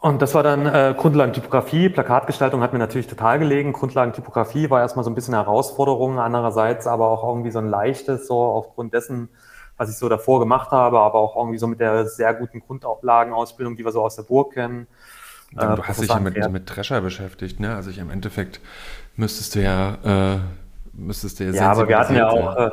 [0.00, 1.90] und das war dann äh, Grundlagentypografie.
[1.90, 3.74] Plakatgestaltung hat mir natürlich total gelegen.
[3.74, 8.26] Grundlagentypografie war erstmal so ein bisschen eine Herausforderung, andererseits aber auch irgendwie so ein leichtes,
[8.26, 9.28] so aufgrund dessen,
[9.76, 13.76] was ich so davor gemacht habe, aber auch irgendwie so mit der sehr guten Grundauflagenausbildung,
[13.76, 14.86] die wir so aus der Burg kennen.
[15.52, 17.74] Ja, du äh, hast dich ja mit, mit Drescher beschäftigt, ne?
[17.74, 18.60] Also ich, im Endeffekt
[19.16, 19.98] müsstest du ja,
[20.34, 20.38] äh,
[20.94, 22.70] müsstest du ja Ja, aber wir hatten ja auch, äh,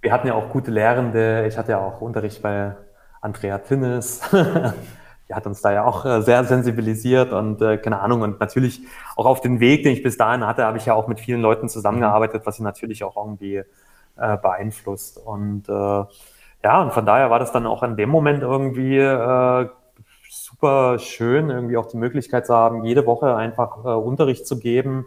[0.00, 1.46] wir hatten ja auch gute Lehrende.
[1.46, 2.76] Ich hatte ja auch Unterricht bei
[3.20, 4.22] Andrea Tinnes.
[5.32, 8.20] die hat uns da ja auch äh, sehr sensibilisiert und äh, keine Ahnung.
[8.20, 8.82] Und natürlich
[9.16, 11.40] auch auf den Weg, den ich bis dahin hatte, habe ich ja auch mit vielen
[11.40, 15.18] Leuten zusammengearbeitet, was sie natürlich auch irgendwie äh, beeinflusst.
[15.18, 19.68] Und äh, ja, und von daher war das dann auch in dem Moment irgendwie äh,
[20.28, 25.06] super schön, irgendwie auch die Möglichkeit zu haben, jede Woche einfach äh, Unterricht zu geben,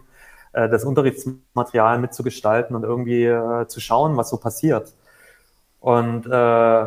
[0.52, 4.92] äh, das Unterrichtsmaterial mitzugestalten und irgendwie äh, zu schauen, was so passiert.
[5.80, 6.86] Und äh,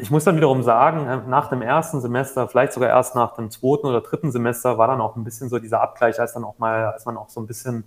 [0.00, 3.50] ich muss dann wiederum sagen, äh, nach dem ersten Semester, vielleicht sogar erst nach dem
[3.50, 6.58] zweiten oder dritten Semester, war dann auch ein bisschen so dieser Abgleich, als dann auch
[6.58, 7.84] mal, als man auch so ein bisschen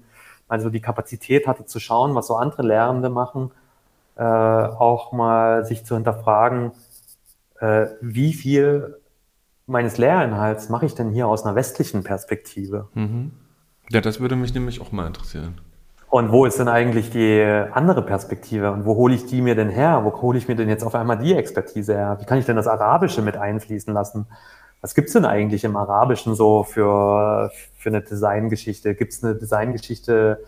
[0.48, 3.52] mal so die Kapazität hatte zu schauen, was so andere Lehrende machen,
[4.16, 6.72] äh, auch mal sich zu hinterfragen,
[7.60, 8.98] äh, wie viel
[9.68, 12.90] meines Lehrinhalts mache ich denn hier aus einer westlichen Perspektive?
[12.94, 13.32] Mhm.
[13.90, 15.62] Ja, das würde mich nämlich auch mal interessieren.
[16.12, 17.42] Und wo ist denn eigentlich die
[17.72, 18.70] andere Perspektive?
[18.74, 20.02] Und wo hole ich die mir denn her?
[20.04, 22.18] Wo hole ich mir denn jetzt auf einmal die Expertise her?
[22.20, 24.28] Wie kann ich denn das Arabische mit einfließen lassen?
[24.82, 28.94] Was gibt's denn eigentlich im Arabischen so für, für eine Designgeschichte?
[28.94, 30.44] Gibt's eine Designgeschichte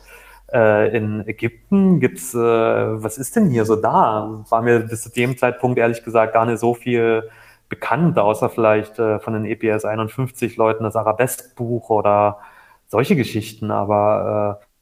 [0.51, 2.01] äh, in Ägypten?
[2.01, 4.43] Gibt's, äh, was ist denn hier so da?
[4.49, 7.29] War mir bis zu dem Zeitpunkt ehrlich gesagt gar nicht so viel
[7.69, 12.39] bekannt, außer vielleicht äh, von den EPS 51 Leuten das Arabeskbuch oder
[12.87, 13.71] solche Geschichten.
[13.71, 14.72] Aber äh,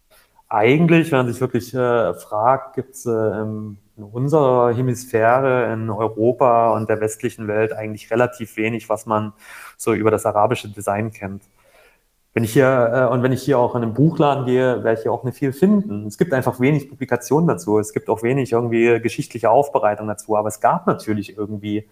[0.51, 6.73] eigentlich, wenn man sich wirklich äh, fragt, gibt es äh, in unserer Hemisphäre, in Europa
[6.73, 9.31] und der westlichen Welt eigentlich relativ wenig, was man
[9.77, 11.43] so über das arabische Design kennt.
[12.33, 15.03] Wenn ich hier, äh, und wenn ich hier auch in einen Buchladen gehe, werde ich
[15.03, 16.05] hier auch nicht viel finden.
[16.07, 17.79] Es gibt einfach wenig Publikationen dazu.
[17.79, 20.35] Es gibt auch wenig irgendwie geschichtliche Aufbereitung dazu.
[20.35, 21.87] Aber es gab natürlich irgendwie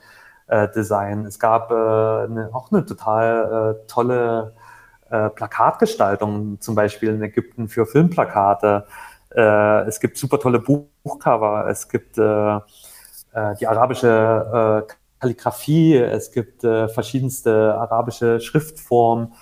[0.47, 1.25] äh, Design.
[1.25, 4.53] Es gab äh, eine, auch eine total äh, tolle
[5.09, 8.85] äh, Plakatgestaltung, zum Beispiel in Ägypten für Filmplakate.
[9.35, 16.31] Äh, es gibt super tolle Buchcover, es gibt äh, äh die arabische äh, Kalligrafie, es
[16.31, 19.33] gibt äh, verschiedenste arabische Schriftformen.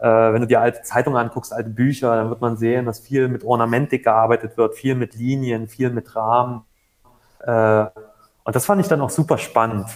[0.00, 3.44] wenn du dir alte Zeitungen anguckst, alte Bücher, dann wird man sehen, dass viel mit
[3.44, 6.64] Ornamentik gearbeitet wird, viel mit Linien, viel mit Rahmen.
[7.38, 9.86] und das fand ich dann auch super spannend.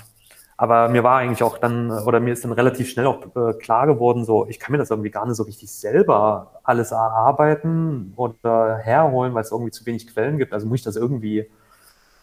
[0.59, 3.87] Aber mir war eigentlich auch dann, oder mir ist dann relativ schnell auch äh, klar
[3.87, 8.77] geworden, so, ich kann mir das irgendwie gar nicht so richtig selber alles erarbeiten oder
[8.79, 10.55] herholen, weil es irgendwie zu wenig Quellen gibt.
[10.55, 11.51] Also muss ich das irgendwie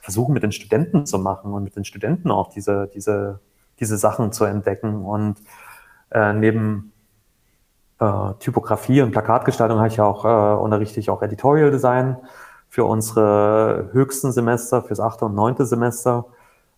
[0.01, 3.39] versuchen, mit den Studenten zu machen und mit den Studenten auch diese, diese,
[3.79, 5.05] diese Sachen zu entdecken.
[5.05, 5.37] Und
[6.09, 6.91] äh, neben
[7.99, 12.17] äh, Typografie und Plakatgestaltung habe ich auch, äh, unterrichte ich auch Editorial Design
[12.67, 16.25] für unsere höchsten Semester, fürs achte und neunte Semester.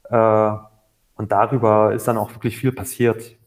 [0.09, 0.51] Äh,
[1.15, 3.37] und darüber ist dann auch wirklich viel passiert.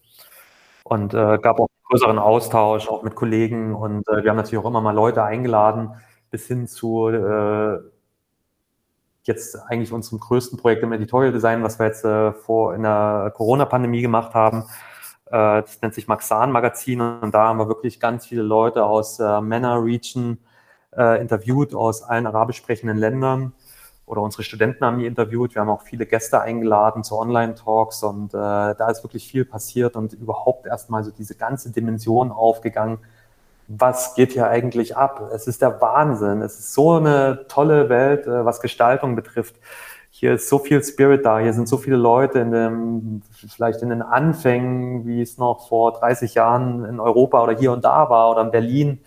[0.85, 3.75] Und äh, gab auch einen größeren Austausch, auch mit Kollegen.
[3.75, 5.91] Und äh, wir haben natürlich auch immer mal Leute eingeladen,
[6.31, 7.79] bis hin zu äh,
[9.25, 13.33] jetzt eigentlich unserem größten Projekt im Editorial Design, was wir jetzt äh, vor in der
[13.37, 14.64] Corona-Pandemie gemacht haben.
[15.27, 19.21] Äh, das nennt sich Maxan Magazin und da haben wir wirklich ganz viele Leute aus
[19.21, 20.39] äh, Männer Region
[20.97, 23.53] äh, interviewt aus allen arabisch sprechenden Ländern
[24.09, 25.54] oder unsere Studenten haben die interviewt.
[25.54, 29.96] Wir haben auch viele Gäste eingeladen zu Online-Talks und äh, da ist wirklich viel passiert
[29.96, 32.98] und überhaupt erstmal so diese ganze Dimension aufgegangen.
[33.68, 35.30] Was geht hier eigentlich ab?
[35.32, 36.40] Es ist der Wahnsinn.
[36.40, 39.56] Es ist so eine tolle Welt, äh, was Gestaltung betrifft.
[40.11, 41.38] Hier ist so viel Spirit da.
[41.38, 45.92] Hier sind so viele Leute in dem, vielleicht in den Anfängen, wie es noch vor
[45.92, 49.00] 30 Jahren in Europa oder hier und da war oder in Berlin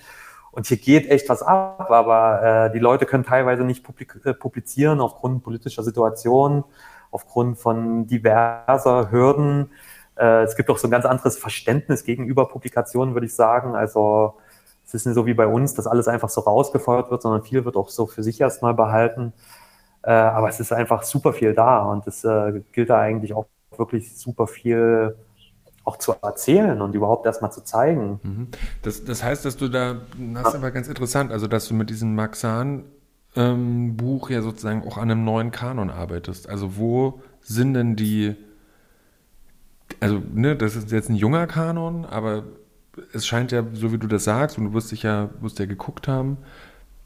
[0.51, 3.85] und hier geht echt was ab, aber äh, die Leute können teilweise nicht
[4.25, 6.63] äh, publizieren aufgrund politischer Situationen,
[7.09, 9.71] aufgrund von diverser Hürden.
[10.17, 13.75] Äh, es gibt auch so ein ganz anderes Verständnis gegenüber Publikationen, würde ich sagen.
[13.75, 14.35] Also
[14.85, 17.63] es ist nicht so wie bei uns, dass alles einfach so rausgefeuert wird, sondern viel
[17.63, 19.33] wird auch so für sich erstmal behalten.
[20.03, 23.45] Äh, aber es ist einfach super viel da und es äh, gilt da eigentlich auch
[23.77, 25.15] wirklich super viel
[25.83, 28.19] auch zu erzählen und überhaupt erstmal zu zeigen.
[28.23, 28.47] Mhm.
[28.81, 30.01] Das, das heißt, dass du da,
[30.33, 32.85] das ist aber ganz interessant, also dass du mit diesem Maxan
[33.35, 36.49] ähm, Buch ja sozusagen auch an einem neuen Kanon arbeitest.
[36.49, 38.35] Also wo sind denn die,
[39.99, 42.43] also ne, das ist jetzt ein junger Kanon, aber
[43.13, 45.65] es scheint ja, so wie du das sagst, und du wirst dich ja, wirst ja
[45.65, 46.37] geguckt haben,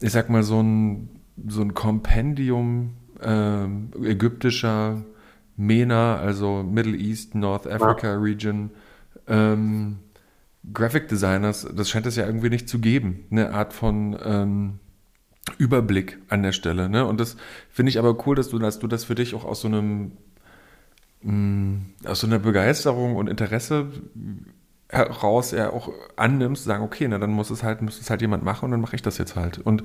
[0.00, 3.64] ich sag mal, so ein, so ein Kompendium äh,
[4.04, 5.02] ägyptischer
[5.56, 8.14] MENA, also Middle East, North Africa.
[8.14, 8.70] Region,
[9.26, 9.98] ähm,
[10.72, 13.24] Graphic Designers, das scheint es ja irgendwie nicht zu geben.
[13.30, 14.78] Eine Art von ähm,
[15.58, 16.88] Überblick an der Stelle.
[16.88, 17.06] Ne?
[17.06, 17.36] Und das
[17.70, 20.12] finde ich aber cool, dass du, dass du das für dich auch aus so einem
[21.22, 23.88] mh, mm, aus so einer Begeisterung und Interesse
[24.88, 28.44] heraus ja auch annimmst, sagen, okay, na dann muss es halt, muss es halt jemand
[28.44, 29.58] machen und dann mache ich das jetzt halt.
[29.58, 29.82] Und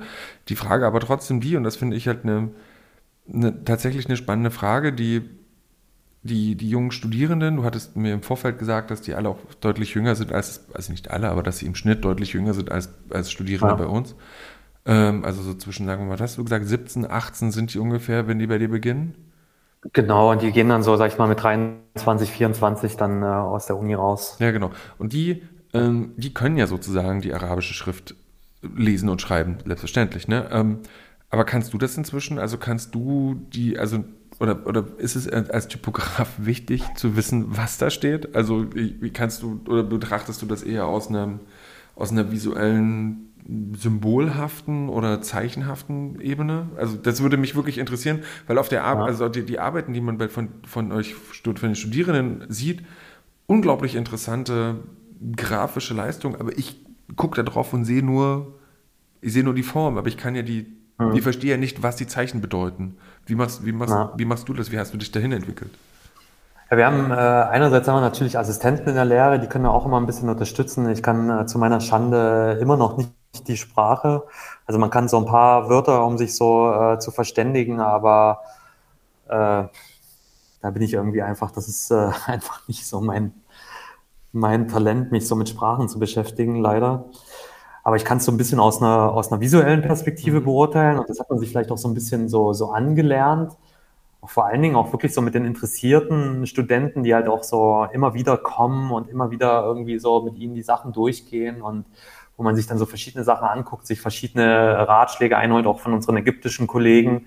[0.48, 2.50] die Frage aber trotzdem die, und das finde ich halt eine,
[3.32, 5.28] eine, tatsächlich eine spannende Frage, die
[6.22, 9.94] die, die jungen Studierenden, du hattest mir im Vorfeld gesagt, dass die alle auch deutlich
[9.94, 12.90] jünger sind als, also nicht alle, aber dass sie im Schnitt deutlich jünger sind als,
[13.10, 13.78] als Studierende ja.
[13.78, 14.14] bei uns.
[14.84, 18.28] Ähm, also so zwischen, sagen wir mal, hast du gesagt, 17, 18 sind die ungefähr,
[18.28, 19.16] wenn die bei dir beginnen?
[19.92, 23.66] Genau, und die gehen dann so, sag ich mal, mit 23, 24 dann äh, aus
[23.66, 24.36] der Uni raus.
[24.38, 24.70] Ja, genau.
[24.98, 25.42] Und die,
[25.72, 28.14] ähm, die können ja sozusagen die arabische Schrift
[28.62, 30.48] lesen und schreiben, selbstverständlich, ne?
[30.52, 30.78] Ähm,
[31.30, 32.38] aber kannst du das inzwischen?
[32.38, 34.04] Also kannst du die, also
[34.38, 38.34] oder, oder ist es als Typograf wichtig zu wissen, was da steht?
[38.34, 41.40] Also wie, kannst du oder betrachtest du das eher aus einer,
[41.94, 43.28] aus einer visuellen,
[43.76, 46.68] symbolhaften oder zeichenhaften Ebene?
[46.76, 49.08] Also das würde mich wirklich interessieren, weil auf der Arbeit, ja.
[49.08, 52.82] also die, die Arbeiten, die man bei, von, von euch, von den Studierenden sieht,
[53.46, 54.80] unglaublich interessante
[55.36, 56.80] grafische Leistung, aber ich
[57.16, 58.58] gucke da drauf und sehe nur,
[59.20, 60.66] ich sehe nur die Form, aber ich kann ja die
[60.98, 61.14] hm.
[61.14, 62.96] Ich verstehe ja nicht, was die Zeichen bedeuten.
[63.26, 64.72] Wie machst, wie, machst, wie machst du das?
[64.72, 65.70] Wie hast du dich dahin entwickelt?
[66.70, 69.84] Ja, wir haben äh, einerseits haben wir natürlich Assistenten in der Lehre, die können auch
[69.84, 70.88] immer ein bisschen unterstützen.
[70.90, 73.12] Ich kann äh, zu meiner Schande immer noch nicht
[73.46, 74.24] die Sprache.
[74.66, 78.40] Also man kann so ein paar Wörter, um sich so äh, zu verständigen, aber
[79.26, 79.64] äh,
[80.62, 83.34] da bin ich irgendwie einfach, das ist äh, einfach nicht so mein,
[84.32, 87.04] mein Talent, mich so mit Sprachen zu beschäftigen, leider.
[87.82, 90.44] Aber ich kann es so ein bisschen aus einer, aus einer visuellen Perspektive mhm.
[90.44, 93.56] beurteilen und das hat man sich vielleicht auch so ein bisschen so, so angelernt.
[94.20, 97.86] Auch vor allen Dingen auch wirklich so mit den interessierten Studenten, die halt auch so
[97.92, 101.86] immer wieder kommen und immer wieder irgendwie so mit ihnen die Sachen durchgehen und
[102.36, 106.16] wo man sich dann so verschiedene Sachen anguckt, sich verschiedene Ratschläge einholt, auch von unseren
[106.16, 107.26] ägyptischen Kollegen.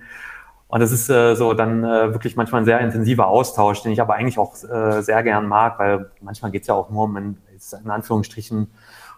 [0.68, 4.02] Und das ist äh, so dann äh, wirklich manchmal ein sehr intensiver Austausch, den ich
[4.02, 7.18] aber eigentlich auch äh, sehr gern mag, weil manchmal geht es ja auch nur um,
[7.18, 7.38] in,
[7.84, 8.72] in Anführungsstrichen,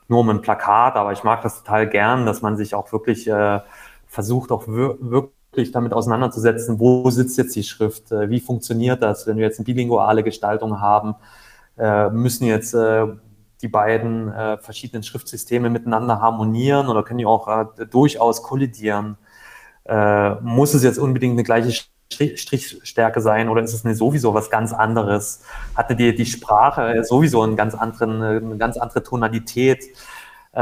[0.08, 3.28] nur um ein Plakat, aber ich mag das total gern, dass man sich auch wirklich
[3.28, 3.60] äh,
[4.08, 9.38] versucht, auch wirklich damit auseinanderzusetzen, wo sitzt jetzt die Schrift, äh, wie funktioniert das, wenn
[9.38, 11.16] wir jetzt eine bilinguale Gestaltung haben,
[11.78, 13.08] äh, müssen jetzt äh,
[13.62, 19.18] die beiden äh, verschiedenen Schriftsysteme miteinander harmonieren oder können die auch äh, durchaus kollidieren?
[20.42, 21.72] Muss es jetzt unbedingt eine gleiche
[22.12, 25.44] Strichstärke sein oder ist es sowieso was ganz anderes?
[25.76, 29.84] Hatte die, die Sprache sowieso einen ganz anderen, eine ganz andere Tonalität?
[30.54, 30.60] Äh,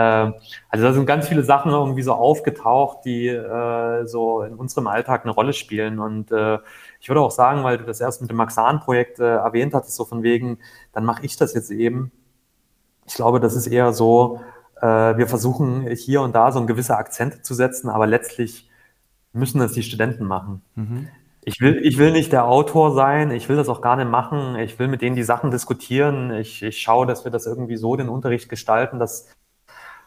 [0.69, 5.23] also da sind ganz viele Sachen irgendwie so aufgetaucht, die äh, so in unserem Alltag
[5.23, 5.99] eine Rolle spielen.
[5.99, 6.59] Und äh,
[6.99, 10.03] ich würde auch sagen, weil du das erst mit dem Maxan-Projekt äh, erwähnt hattest, so
[10.03, 10.59] von wegen,
[10.91, 12.11] dann mache ich das jetzt eben.
[13.07, 14.41] Ich glaube, das ist eher so,
[14.81, 14.85] äh,
[15.17, 18.69] wir versuchen hier und da so ein gewisse Akzente zu setzen, aber letztlich
[19.31, 20.61] müssen das die Studenten machen.
[20.75, 21.07] Mhm.
[21.47, 24.55] Ich will, ich will nicht der Autor sein, ich will das auch gar nicht machen,
[24.55, 27.95] ich will mit denen die Sachen diskutieren, ich, ich schaue, dass wir das irgendwie so
[27.95, 29.29] den Unterricht gestalten, dass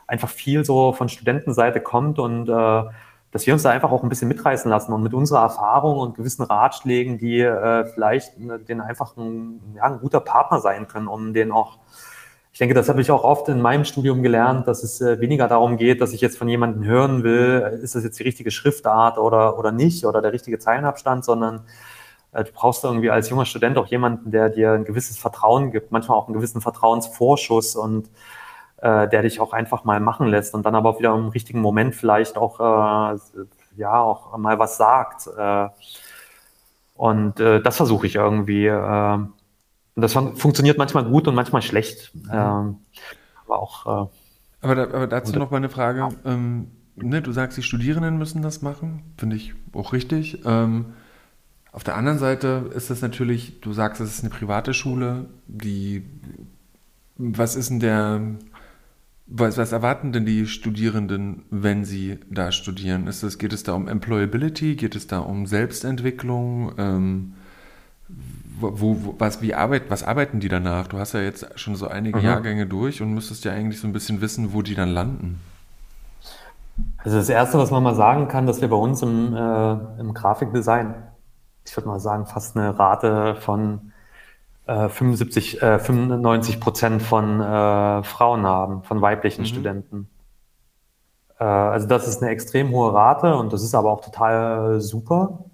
[0.08, 2.82] einfach viel so von Studentenseite kommt und äh,
[3.30, 6.16] dass wir uns da einfach auch ein bisschen mitreißen lassen und mit unserer Erfahrung und
[6.16, 11.06] gewissen Ratschlägen, die äh, vielleicht äh, den einfach ein, ja, ein guter Partner sein können,
[11.06, 11.78] um den auch
[12.58, 15.46] ich denke, das habe ich auch oft in meinem Studium gelernt, dass es äh, weniger
[15.46, 19.16] darum geht, dass ich jetzt von jemandem hören will, ist das jetzt die richtige Schriftart
[19.16, 21.60] oder, oder nicht oder der richtige Zeilenabstand, sondern
[22.32, 25.92] äh, du brauchst irgendwie als junger Student auch jemanden, der dir ein gewisses Vertrauen gibt,
[25.92, 28.10] manchmal auch einen gewissen Vertrauensvorschuss und
[28.78, 31.94] äh, der dich auch einfach mal machen lässt und dann aber wieder im richtigen Moment
[31.94, 33.18] vielleicht auch, äh,
[33.76, 35.28] ja, auch mal was sagt.
[35.28, 35.68] Äh,
[36.96, 39.18] und äh, das versuche ich irgendwie äh,
[39.98, 42.12] und das funktioniert manchmal gut und manchmal schlecht.
[42.30, 42.76] Ähm,
[43.46, 44.04] aber auch.
[44.04, 44.08] Äh,
[44.60, 46.10] Aber, da, aber dazu noch mal eine Frage.
[46.24, 49.02] Ähm, ne, du sagst, die Studierenden müssen das machen.
[49.16, 50.42] Finde ich auch richtig.
[50.44, 50.92] Ähm,
[51.72, 56.04] auf der anderen Seite ist das natürlich, du sagst, es ist eine private Schule, die,
[57.16, 58.20] was ist denn der,
[59.26, 63.08] was, was erwarten denn die Studierenden, wenn sie da studieren?
[63.08, 64.76] Ist es, geht es da um Employability?
[64.76, 66.72] Geht es da um Selbstentwicklung?
[68.60, 70.86] Wo, wo, was, wie arbeit, was arbeiten die danach?
[70.88, 72.24] Du hast ja jetzt schon so einige mhm.
[72.24, 75.40] Jahrgänge durch und müsstest ja eigentlich so ein bisschen wissen, wo die dann landen.
[77.04, 80.14] Also das Erste, was man mal sagen kann, dass wir bei uns im, äh, im
[80.14, 80.94] Grafikdesign,
[81.64, 83.92] ich würde mal sagen, fast eine Rate von
[84.66, 89.46] äh, 75, äh, 95 Prozent von äh, Frauen haben, von weiblichen mhm.
[89.46, 90.08] Studenten.
[91.38, 95.44] Äh, also das ist eine extrem hohe Rate und das ist aber auch total super.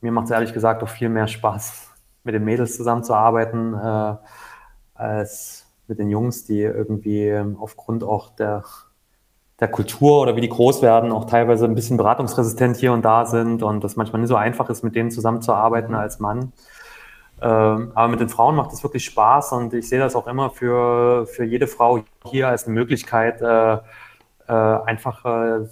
[0.00, 1.90] Mir macht es ehrlich gesagt auch viel mehr Spaß,
[2.24, 4.16] mit den Mädels zusammenzuarbeiten, äh,
[4.94, 8.64] als mit den Jungs, die irgendwie aufgrund auch der,
[9.58, 13.26] der Kultur oder wie die groß werden, auch teilweise ein bisschen beratungsresistent hier und da
[13.26, 16.52] sind und das manchmal nicht so einfach ist, mit denen zusammenzuarbeiten als Mann.
[17.42, 20.50] Ähm, aber mit den Frauen macht es wirklich Spaß und ich sehe das auch immer
[20.50, 23.78] für, für jede Frau hier als eine Möglichkeit, äh,
[24.46, 25.66] äh, einfach äh,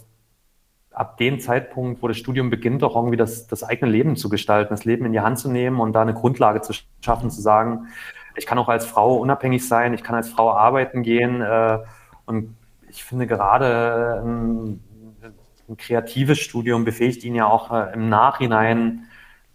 [0.98, 4.70] ab dem Zeitpunkt, wo das Studium beginnt, auch irgendwie das, das eigene Leben zu gestalten,
[4.70, 7.86] das Leben in die Hand zu nehmen und da eine Grundlage zu schaffen, zu sagen,
[8.36, 11.40] ich kann auch als Frau unabhängig sein, ich kann als Frau arbeiten gehen.
[11.40, 11.78] Äh,
[12.26, 12.56] und
[12.88, 14.80] ich finde gerade ein,
[15.68, 19.04] ein, kreatives Studium befähigt ihn ja auch äh, im Nachhinein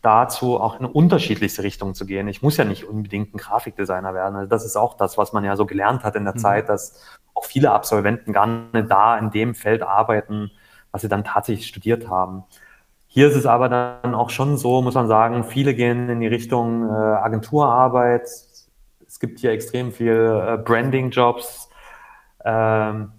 [0.01, 2.29] dazu, auch in unterschiedlichste Richtungen zu gehen.
[2.29, 4.35] Ich muss ja nicht unbedingt ein Grafikdesigner werden.
[4.35, 6.39] Also das ist auch das, was man ja so gelernt hat in der mhm.
[6.39, 7.01] Zeit, dass
[7.33, 10.51] auch viele Absolventen gar nicht da in dem Feld arbeiten,
[10.93, 12.43] was sie dann tatsächlich studiert haben.
[13.07, 16.27] Hier ist es aber dann auch schon so, muss man sagen, viele gehen in die
[16.27, 18.23] Richtung äh, Agenturarbeit.
[18.23, 21.69] Es gibt hier extrem viel äh, Branding-Jobs.
[22.45, 23.11] Ähm,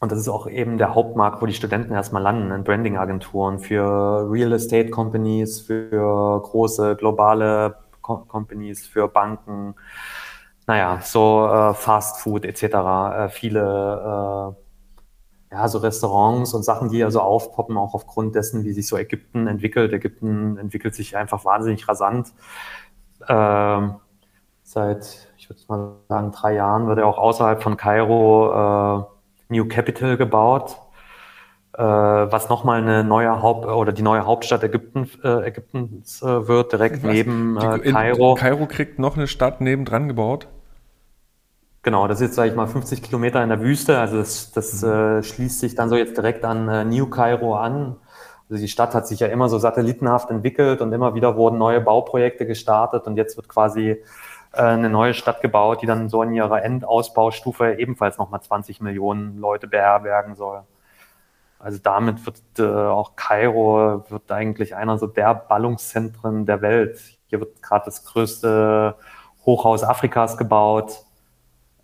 [0.00, 4.30] und das ist auch eben der Hauptmarkt, wo die Studenten erstmal landen, in Branding-Agenturen für
[4.30, 9.74] Real Estate Companies, für große globale Co Companies, für Banken,
[10.66, 12.62] naja, so äh, Fast Food etc.
[12.64, 14.63] Äh, viele äh,
[15.54, 19.46] ja, so Restaurants und Sachen, die also aufpoppen, auch aufgrund dessen, wie sich so Ägypten
[19.46, 19.92] entwickelt.
[19.92, 22.32] Ägypten entwickelt sich einfach wahnsinnig rasant.
[23.28, 23.94] Ähm,
[24.64, 29.66] seit, ich würde mal sagen, drei Jahren wird ja auch außerhalb von Kairo äh, New
[29.68, 30.76] Capital gebaut,
[31.74, 36.72] äh, was nochmal eine neue Haupt oder die neue Hauptstadt Ägypten, äh, Ägyptens äh, wird,
[36.72, 37.12] direkt was?
[37.12, 38.34] neben äh, Kairo.
[38.34, 40.48] Kairo kriegt noch eine Stadt nebendran gebaut?
[41.84, 43.98] Genau, das ist jetzt, sage ich mal, 50 Kilometer in der Wüste.
[43.98, 44.88] Also das, das mhm.
[44.88, 47.96] äh, schließt sich dann so jetzt direkt an äh, New Cairo an.
[48.48, 51.82] Also die Stadt hat sich ja immer so satellitenhaft entwickelt und immer wieder wurden neue
[51.82, 54.02] Bauprojekte gestartet und jetzt wird quasi
[54.52, 59.38] äh, eine neue Stadt gebaut, die dann so in ihrer Endausbaustufe ebenfalls nochmal 20 Millionen
[59.38, 60.62] Leute beherbergen soll.
[61.58, 66.98] Also damit wird äh, auch Kairo wird eigentlich einer so der Ballungszentren der Welt.
[67.26, 68.94] Hier wird gerade das größte
[69.44, 71.04] Hochhaus Afrikas gebaut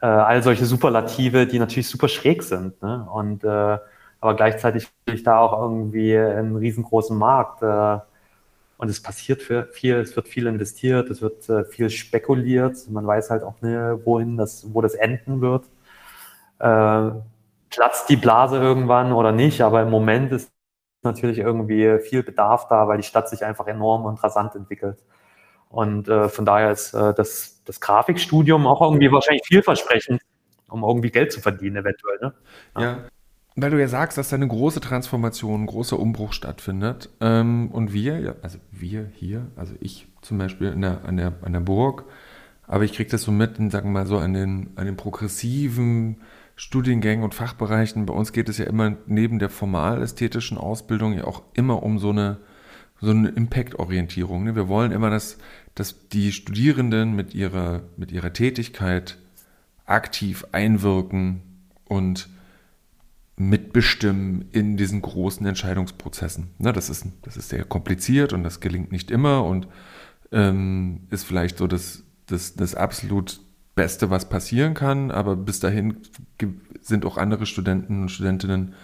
[0.00, 2.80] äh, all solche Superlative, die natürlich super schräg sind.
[2.82, 3.06] Ne?
[3.12, 3.78] Und äh,
[4.20, 7.62] aber gleichzeitig bin ich da auch irgendwie einen riesengroßen Markt.
[7.62, 7.98] Äh,
[8.76, 12.78] und es passiert viel, es wird viel investiert, es wird äh, viel spekuliert.
[12.88, 15.64] Man weiß halt auch nicht, wohin das, wo das enden wird.
[16.58, 17.10] Äh,
[17.70, 20.50] platzt die Blase irgendwann oder nicht, aber im Moment ist
[21.02, 24.98] natürlich irgendwie viel Bedarf da, weil die Stadt sich einfach enorm und rasant entwickelt.
[25.70, 30.20] Und äh, von daher ist äh, das, das Grafikstudium auch irgendwie wahrscheinlich vielversprechend,
[30.68, 32.18] um irgendwie Geld zu verdienen, eventuell.
[32.20, 32.34] Ne?
[32.76, 32.82] Ja.
[32.82, 32.98] ja.
[33.54, 37.10] Weil du ja sagst, dass da eine große Transformation, ein großer Umbruch stattfindet.
[37.20, 41.52] Ähm, und wir, also wir hier, also ich zum Beispiel in der, an, der, an
[41.52, 42.04] der Burg,
[42.66, 46.20] aber ich kriege das so mit, sagen wir mal so, an den, an den progressiven
[46.56, 48.06] Studiengängen und Fachbereichen.
[48.06, 52.10] Bei uns geht es ja immer neben der formal-ästhetischen Ausbildung ja auch immer um so
[52.10, 52.38] eine,
[53.00, 54.44] so eine Impact-Orientierung.
[54.44, 54.54] Ne?
[54.54, 55.38] Wir wollen immer, dass
[55.74, 59.18] dass die Studierenden mit ihrer, mit ihrer Tätigkeit
[59.86, 61.42] aktiv einwirken
[61.84, 62.28] und
[63.36, 66.50] mitbestimmen in diesen großen Entscheidungsprozessen.
[66.58, 69.68] Na, das, ist, das ist sehr kompliziert und das gelingt nicht immer und
[70.32, 73.40] ähm, ist vielleicht so das, das, das absolut
[73.74, 75.96] Beste, was passieren kann, aber bis dahin
[76.82, 78.74] sind auch andere Studenten und Studentinnen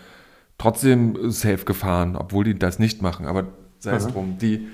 [0.57, 3.27] trotzdem safe gefahren, obwohl die das nicht machen.
[3.27, 3.53] Aber
[3.91, 4.69] sei es drum, die,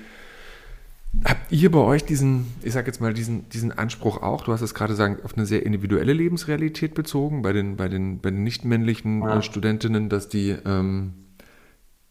[1.25, 4.61] Habt ihr bei euch diesen, ich sag jetzt mal, diesen, diesen Anspruch auch, du hast
[4.61, 8.43] es gerade gesagt, auf eine sehr individuelle Lebensrealität bezogen, bei den, bei den, bei den
[8.43, 9.37] nicht-männlichen ja.
[9.37, 11.13] Äh, Studentinnen, dass die, ähm,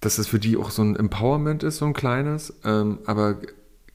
[0.00, 3.38] dass es für die auch so ein Empowerment ist, so ein kleines, ähm, aber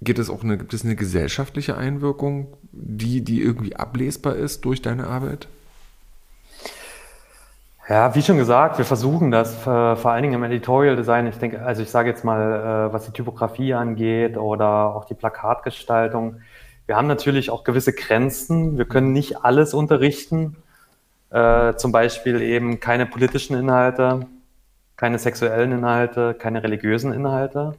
[0.02, 4.82] geht es auch eine, gibt es eine gesellschaftliche Einwirkung, die, die irgendwie ablesbar ist durch
[4.82, 5.48] deine Arbeit?
[7.90, 11.26] Ja, wie schon gesagt, wir versuchen das vor allen Dingen im Editorial Design.
[11.28, 15.14] Ich denke, also ich sage jetzt mal, äh, was die Typografie angeht oder auch die
[15.14, 16.42] Plakatgestaltung.
[16.86, 18.78] Wir haben natürlich auch gewisse Grenzen.
[18.78, 20.58] Wir können nicht alles unterrichten.
[21.30, 24.26] Äh, zum Beispiel eben keine politischen Inhalte,
[24.98, 27.76] keine sexuellen Inhalte, keine religiösen Inhalte.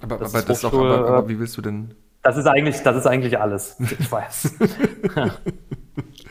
[0.00, 1.94] Aber, das aber, das auch, aber, aber wie willst du denn?
[2.22, 3.76] Das ist eigentlich, das ist eigentlich alles.
[3.78, 4.54] Ich weiß.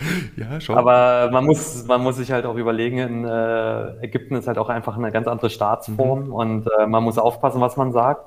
[0.35, 0.77] ja, schon.
[0.77, 4.69] Aber man muss, man muss sich halt auch überlegen, in äh, Ägypten ist halt auch
[4.69, 6.33] einfach eine ganz andere Staatsform mhm.
[6.33, 8.25] und äh, man muss aufpassen, was man sagt.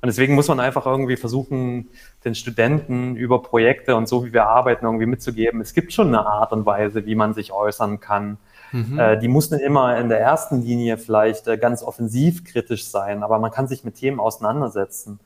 [0.00, 1.88] Und deswegen muss man einfach irgendwie versuchen,
[2.24, 5.60] den Studenten über Projekte und so, wie wir arbeiten, irgendwie mitzugeben.
[5.60, 8.38] Es gibt schon eine Art und Weise, wie man sich äußern kann.
[8.72, 8.98] Mhm.
[8.98, 13.22] Äh, die muss nicht immer in der ersten Linie vielleicht äh, ganz offensiv kritisch sein,
[13.22, 15.20] aber man kann sich mit Themen auseinandersetzen.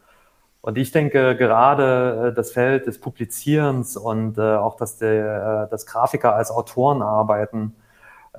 [0.60, 5.70] Und ich denke, gerade äh, das Feld des Publizierens und äh, auch, dass, der, äh,
[5.70, 7.74] dass Grafiker als Autoren arbeiten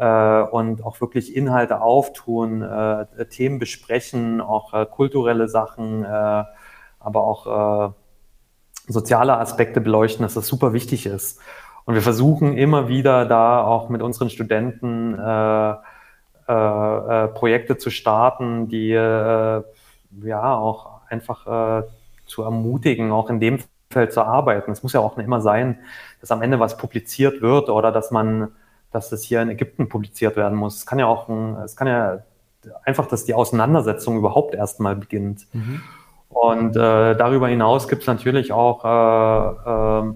[0.01, 2.65] und auch wirklich Inhalte auftun,
[3.32, 7.93] Themen besprechen, auch kulturelle Sachen, aber auch
[8.88, 11.41] soziale Aspekte beleuchten, dass das super wichtig ist.
[11.84, 15.76] Und wir versuchen immer wieder da auch mit unseren Studenten äh, äh,
[17.30, 19.63] Projekte zu starten, die ja
[20.55, 21.84] auch einfach
[22.30, 23.59] zu ermutigen, auch in dem
[23.91, 24.71] Feld zu arbeiten.
[24.71, 25.80] Es muss ja auch nicht immer sein,
[26.21, 28.49] dass am Ende was publiziert wird oder dass man,
[28.91, 30.77] dass es hier in Ägypten publiziert werden muss.
[30.77, 32.19] Es kann ja auch, ein, es kann ja
[32.84, 35.47] einfach, dass die Auseinandersetzung überhaupt erstmal beginnt.
[35.53, 35.82] Mhm.
[36.30, 40.13] Und äh, darüber hinaus gibt es natürlich auch äh, äh,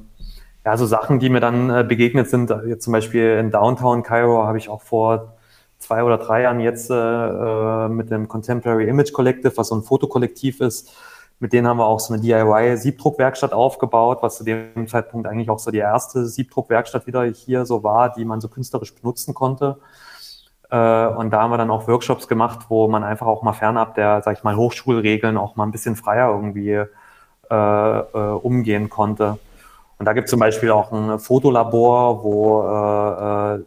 [0.66, 2.54] ja, so Sachen, die mir dann äh, begegnet sind.
[2.68, 5.34] Jetzt zum Beispiel in Downtown Cairo habe ich auch vor
[5.80, 9.84] zwei oder drei Jahren jetzt äh, äh mit dem Contemporary Image Collective, was so ein
[9.84, 10.94] Fotokollektiv ist,
[11.40, 15.60] mit denen haben wir auch so eine DIY-Siebdruckwerkstatt aufgebaut, was zu dem Zeitpunkt eigentlich auch
[15.60, 19.78] so die erste Siebdruckwerkstatt wieder hier so war, die man so künstlerisch benutzen konnte.
[20.70, 23.96] Äh, und da haben wir dann auch Workshops gemacht, wo man einfach auch mal fernab
[23.96, 26.86] der, sag ich mal, Hochschulregeln auch mal ein bisschen freier irgendwie äh,
[27.52, 29.38] äh, umgehen konnte.
[30.00, 33.64] Und da gibt es zum Beispiel auch ein Fotolabor, wo äh, äh,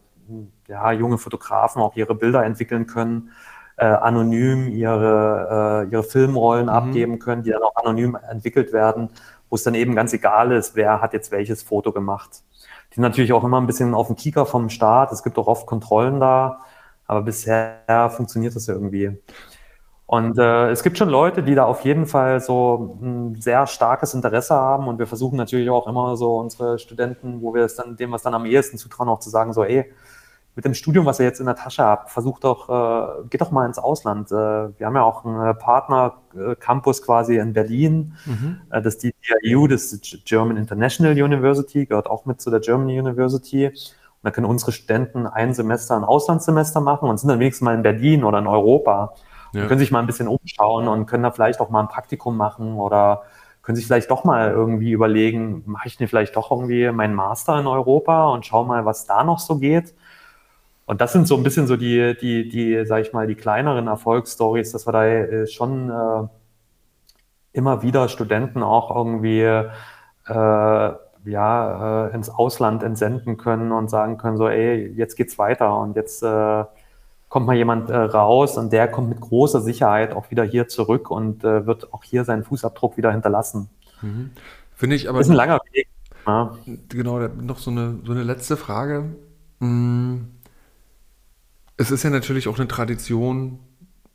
[0.68, 3.30] ja, junge Fotografen auch ihre Bilder entwickeln können
[3.77, 6.70] äh, anonym ihre, äh, ihre Filmrollen mhm.
[6.70, 9.11] abgeben können, die dann auch anonym entwickelt werden,
[9.51, 12.43] wo es dann eben ganz egal ist, wer hat jetzt welches Foto gemacht.
[12.91, 15.12] Die sind natürlich auch immer ein bisschen auf dem Kieker vom Staat.
[15.12, 16.61] Es gibt auch oft Kontrollen da,
[17.07, 19.18] aber bisher funktioniert das ja irgendwie.
[20.07, 24.14] Und äh, es gibt schon Leute, die da auf jeden Fall so ein sehr starkes
[24.14, 24.87] Interesse haben.
[24.87, 28.22] Und wir versuchen natürlich auch immer so unsere Studenten, wo wir es dann dem was
[28.22, 29.93] dann am ehesten zutrauen, auch zu sagen, so, ey,
[30.57, 33.50] mit dem Studium, was ihr jetzt in der Tasche habt, versucht doch, äh, geht doch
[33.50, 34.32] mal ins Ausland.
[34.32, 38.14] Äh, wir haben ja auch einen Partner-Campus quasi in Berlin.
[38.24, 38.62] Mhm.
[38.70, 42.61] Äh, das ist die DIU, das ist German International University, gehört auch mit zu der
[42.61, 43.66] German University.
[43.66, 43.74] Und
[44.22, 47.82] da können unsere Studenten ein Semester ein Auslandssemester machen und sind dann wenigstens mal in
[47.82, 49.12] Berlin oder in Europa.
[49.52, 49.62] Ja.
[49.62, 52.34] Und können sich mal ein bisschen umschauen und können da vielleicht auch mal ein Praktikum
[52.34, 53.24] machen oder
[53.61, 57.59] können sich vielleicht doch mal irgendwie überlegen, mache ich mir vielleicht doch irgendwie meinen Master
[57.61, 59.92] in Europa und schau mal, was da noch so geht.
[60.87, 63.89] Und das sind so ein bisschen so die, die, die, sag ich mal, die kleineren
[63.89, 66.28] Erfolgsstories, dass wir da äh, schon äh,
[67.53, 70.93] immer wieder Studenten auch irgendwie äh,
[71.24, 75.97] ja, äh, ins Ausland entsenden können und sagen können, so, ey, jetzt geht's weiter und
[75.97, 76.64] jetzt äh,
[77.28, 81.43] kommt mal jemand raus und der kommt mit großer Sicherheit auch wieder hier zurück und
[81.43, 83.68] wird auch hier seinen Fußabdruck wieder hinterlassen.
[84.01, 84.30] Mhm.
[84.76, 85.18] Finde ich aber.
[85.18, 85.89] Das ist ein langer Weg.
[86.24, 86.57] Ja.
[86.89, 89.16] Genau, noch so eine, so eine letzte Frage.
[89.59, 90.36] Hm
[91.77, 93.61] es ist ja natürlich auch eine Tradition,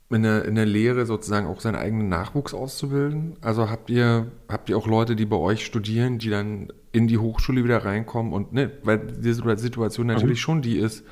[0.10, 3.38] in der, in der Lehre sozusagen auch seinen eigenen Nachwuchs auszubilden.
[3.42, 7.18] Also habt ihr, habt ihr auch Leute, die bei euch studieren, die dann in die
[7.18, 10.42] Hochschule wieder reinkommen und ne, weil die Situation natürlich mhm.
[10.42, 11.06] schon die ist,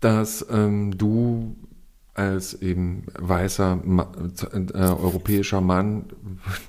[0.00, 1.56] dass ähm, du
[2.14, 3.80] als eben weißer
[4.52, 6.06] äh, europäischer Mann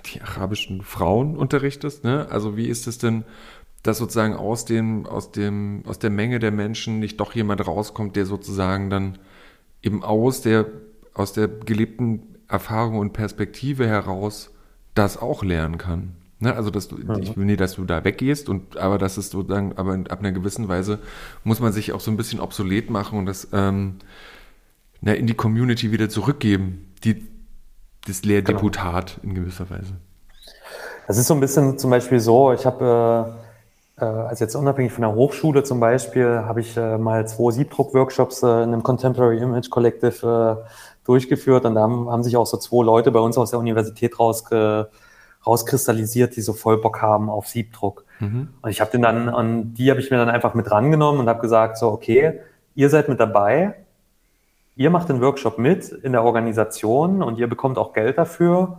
[0.05, 2.03] die arabischen Frauen unterrichtest.
[2.03, 2.27] Ne?
[2.29, 3.23] Also wie ist es denn
[3.83, 8.15] dass sozusagen aus dem, aus dem, aus der Menge der Menschen nicht doch jemand rauskommt,
[8.15, 9.17] der sozusagen dann
[9.81, 10.65] eben aus der,
[11.13, 14.51] aus der gelebten Erfahrung und Perspektive heraus
[14.95, 16.15] das auch lernen kann.
[16.39, 16.55] Ne?
[16.55, 17.17] Also, dass du, ja.
[17.17, 20.31] ich will nicht, dass du da weggehst und, aber das ist sozusagen, aber ab einer
[20.31, 20.99] gewissen Weise
[21.43, 23.95] muss man sich auch so ein bisschen obsolet machen und das, ähm,
[25.01, 27.27] na, in die Community wieder zurückgeben, die,
[28.07, 29.29] das Lehrdeputat genau.
[29.29, 29.93] in gewisser Weise.
[31.07, 33.48] Das ist so ein bisschen zum Beispiel so, ich habe, äh,
[34.05, 38.47] also jetzt unabhängig von der Hochschule zum Beispiel, habe ich äh, mal zwei Siebdruck-Workshops äh,
[38.47, 40.65] in einem Contemporary Image Collective
[41.05, 44.19] durchgeführt und da haben, haben sich auch so zwei Leute bei uns aus der Universität
[44.19, 44.89] rausge,
[45.45, 48.05] rauskristallisiert, die so voll Bock haben auf Siebdruck.
[48.19, 48.49] Mhm.
[48.61, 51.27] Und ich habe den dann, und die habe ich mir dann einfach mit rangenommen und
[51.27, 52.39] habe gesagt, so, okay,
[52.75, 53.73] ihr seid mit dabei,
[54.75, 58.77] ihr macht den Workshop mit in der Organisation und ihr bekommt auch Geld dafür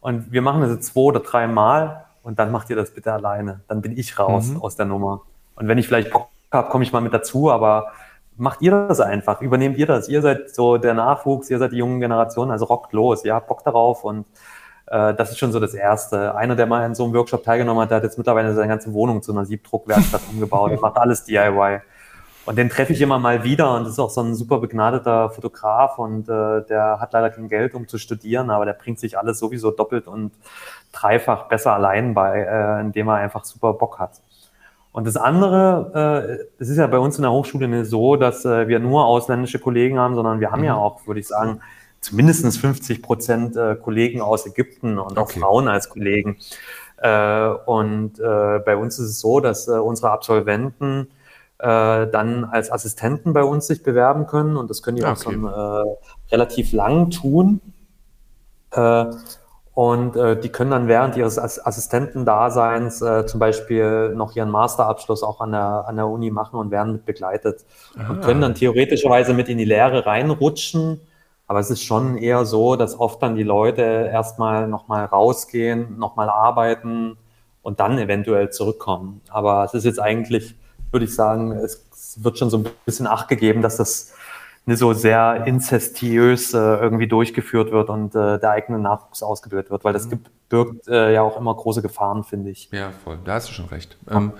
[0.00, 3.10] und wir machen das jetzt zwei oder drei Mal und dann macht ihr das bitte
[3.10, 3.60] alleine.
[3.68, 4.60] Dann bin ich raus mhm.
[4.60, 5.22] aus der Nummer.
[5.56, 7.92] Und wenn ich vielleicht Bock habe, komme ich mal mit dazu, aber
[8.36, 10.10] macht ihr das einfach, übernehmt ihr das.
[10.10, 13.48] Ihr seid so der Nachwuchs, ihr seid die jungen Generationen, also rockt los, ihr habt
[13.48, 14.26] Bock darauf und
[14.88, 16.34] äh, das ist schon so das Erste.
[16.34, 18.92] Einer, der mal in so einem Workshop teilgenommen hat, der hat jetzt mittlerweile seine ganze
[18.92, 21.80] Wohnung zu einer Siebdruckwerkstatt umgebaut und macht alles DIY.
[22.48, 25.28] Und den treffe ich immer mal wieder und das ist auch so ein super begnadeter
[25.28, 29.18] Fotograf und äh, der hat leider kein Geld, um zu studieren, aber der bringt sich
[29.18, 30.32] alles sowieso doppelt und
[30.90, 34.22] dreifach besser allein bei, äh, indem er einfach super Bock hat.
[34.92, 38.46] Und das andere, äh, es ist ja bei uns in der Hochschule nicht so, dass
[38.46, 40.68] äh, wir nur ausländische Kollegen haben, sondern wir haben mhm.
[40.68, 41.60] ja auch, würde ich sagen,
[42.00, 45.20] zumindest 50 Prozent äh, Kollegen aus Ägypten und okay.
[45.20, 46.38] auch Frauen als Kollegen.
[46.96, 51.08] Äh, und äh, bei uns ist es so, dass äh, unsere Absolventen
[51.60, 55.12] dann als Assistenten bei uns sich bewerben können und das können die okay.
[55.12, 55.96] auch schon äh,
[56.30, 57.60] relativ lang tun.
[58.70, 59.06] Äh,
[59.74, 65.40] und äh, die können dann während ihres Assistentendaseins äh, zum Beispiel noch ihren Masterabschluss auch
[65.40, 67.64] an der, an der Uni machen und werden mit begleitet.
[67.98, 68.12] Aha.
[68.12, 71.00] Und können dann theoretischerweise mit in die Lehre reinrutschen
[71.48, 76.28] aber es ist schon eher so, dass oft dann die Leute erstmal nochmal rausgehen, nochmal
[76.28, 77.16] arbeiten
[77.62, 79.22] und dann eventuell zurückkommen.
[79.30, 80.54] Aber es ist jetzt eigentlich,
[80.90, 81.84] würde ich sagen, es
[82.22, 84.12] wird schon so ein bisschen Acht gegeben, dass das
[84.68, 89.82] nicht so sehr inzestiös äh, irgendwie durchgeführt wird und äh, der eigene Nachwuchs ausgebildet wird,
[89.82, 90.10] weil das mhm.
[90.10, 92.68] gibt, birgt äh, ja auch immer große Gefahren, finde ich.
[92.70, 93.18] Ja, voll.
[93.24, 93.96] Da hast du schon recht.
[94.10, 94.32] Ähm,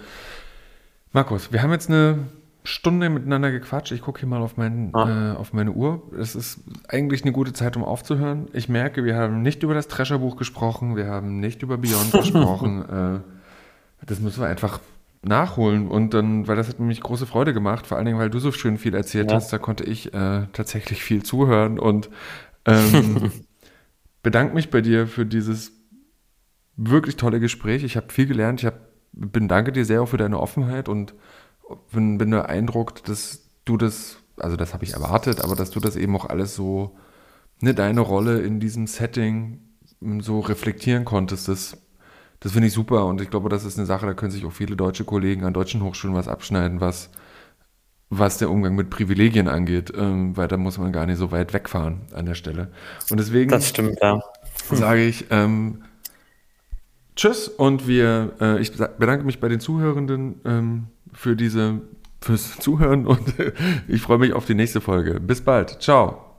[1.12, 2.26] Markus, wir haben jetzt eine
[2.62, 3.92] Stunde miteinander gequatscht.
[3.92, 5.32] Ich gucke hier mal auf, mein, ah.
[5.32, 6.03] äh, auf meine Uhr.
[6.18, 8.49] Es ist eigentlich eine gute Zeit, um aufzuhören.
[8.53, 13.22] Ich merke, wir haben nicht über das Treasure-Buch gesprochen, wir haben nicht über Beyond gesprochen.
[14.03, 14.80] Äh, das müssen wir einfach
[15.28, 15.88] nachholen.
[15.88, 18.50] Und dann, weil das hat nämlich große Freude gemacht, vor allen Dingen, weil du so
[18.50, 19.36] schön viel erzählt ja.
[19.36, 22.10] hast, da konnte ich äh, tatsächlich viel zuhören und
[22.64, 23.30] ähm,
[24.22, 25.72] bedanke mich bei dir für dieses
[26.76, 27.84] wirklich tolle Gespräch.
[27.84, 28.60] Ich habe viel gelernt.
[28.60, 28.80] Ich hab,
[29.12, 31.14] bin danke dir sehr auch für deine Offenheit und
[31.92, 35.96] bin, bin beeindruckt, dass du das, also das habe ich erwartet, aber dass du das
[35.96, 36.96] eben auch alles so,
[37.60, 39.60] ne, deine Rolle in diesem Setting
[40.20, 41.76] so reflektieren konntest, das,
[42.41, 44.53] das finde ich super und ich glaube, das ist eine Sache, da können sich auch
[44.53, 47.11] viele deutsche Kollegen an deutschen Hochschulen was abschneiden, was,
[48.11, 51.53] was der Umgang mit Privilegien angeht, ähm, weil da muss man gar nicht so weit
[51.53, 52.68] wegfahren an der Stelle.
[53.11, 54.20] Und deswegen das stimmt, ja.
[54.70, 55.82] sage ich, ähm,
[57.16, 61.80] Tschüss und wir, äh, ich bedanke mich bei den Zuhörenden ähm, für diese,
[62.20, 63.34] fürs Zuhören und
[63.89, 65.18] ich freue mich auf die nächste Folge.
[65.18, 65.82] Bis bald.
[65.82, 66.39] Ciao.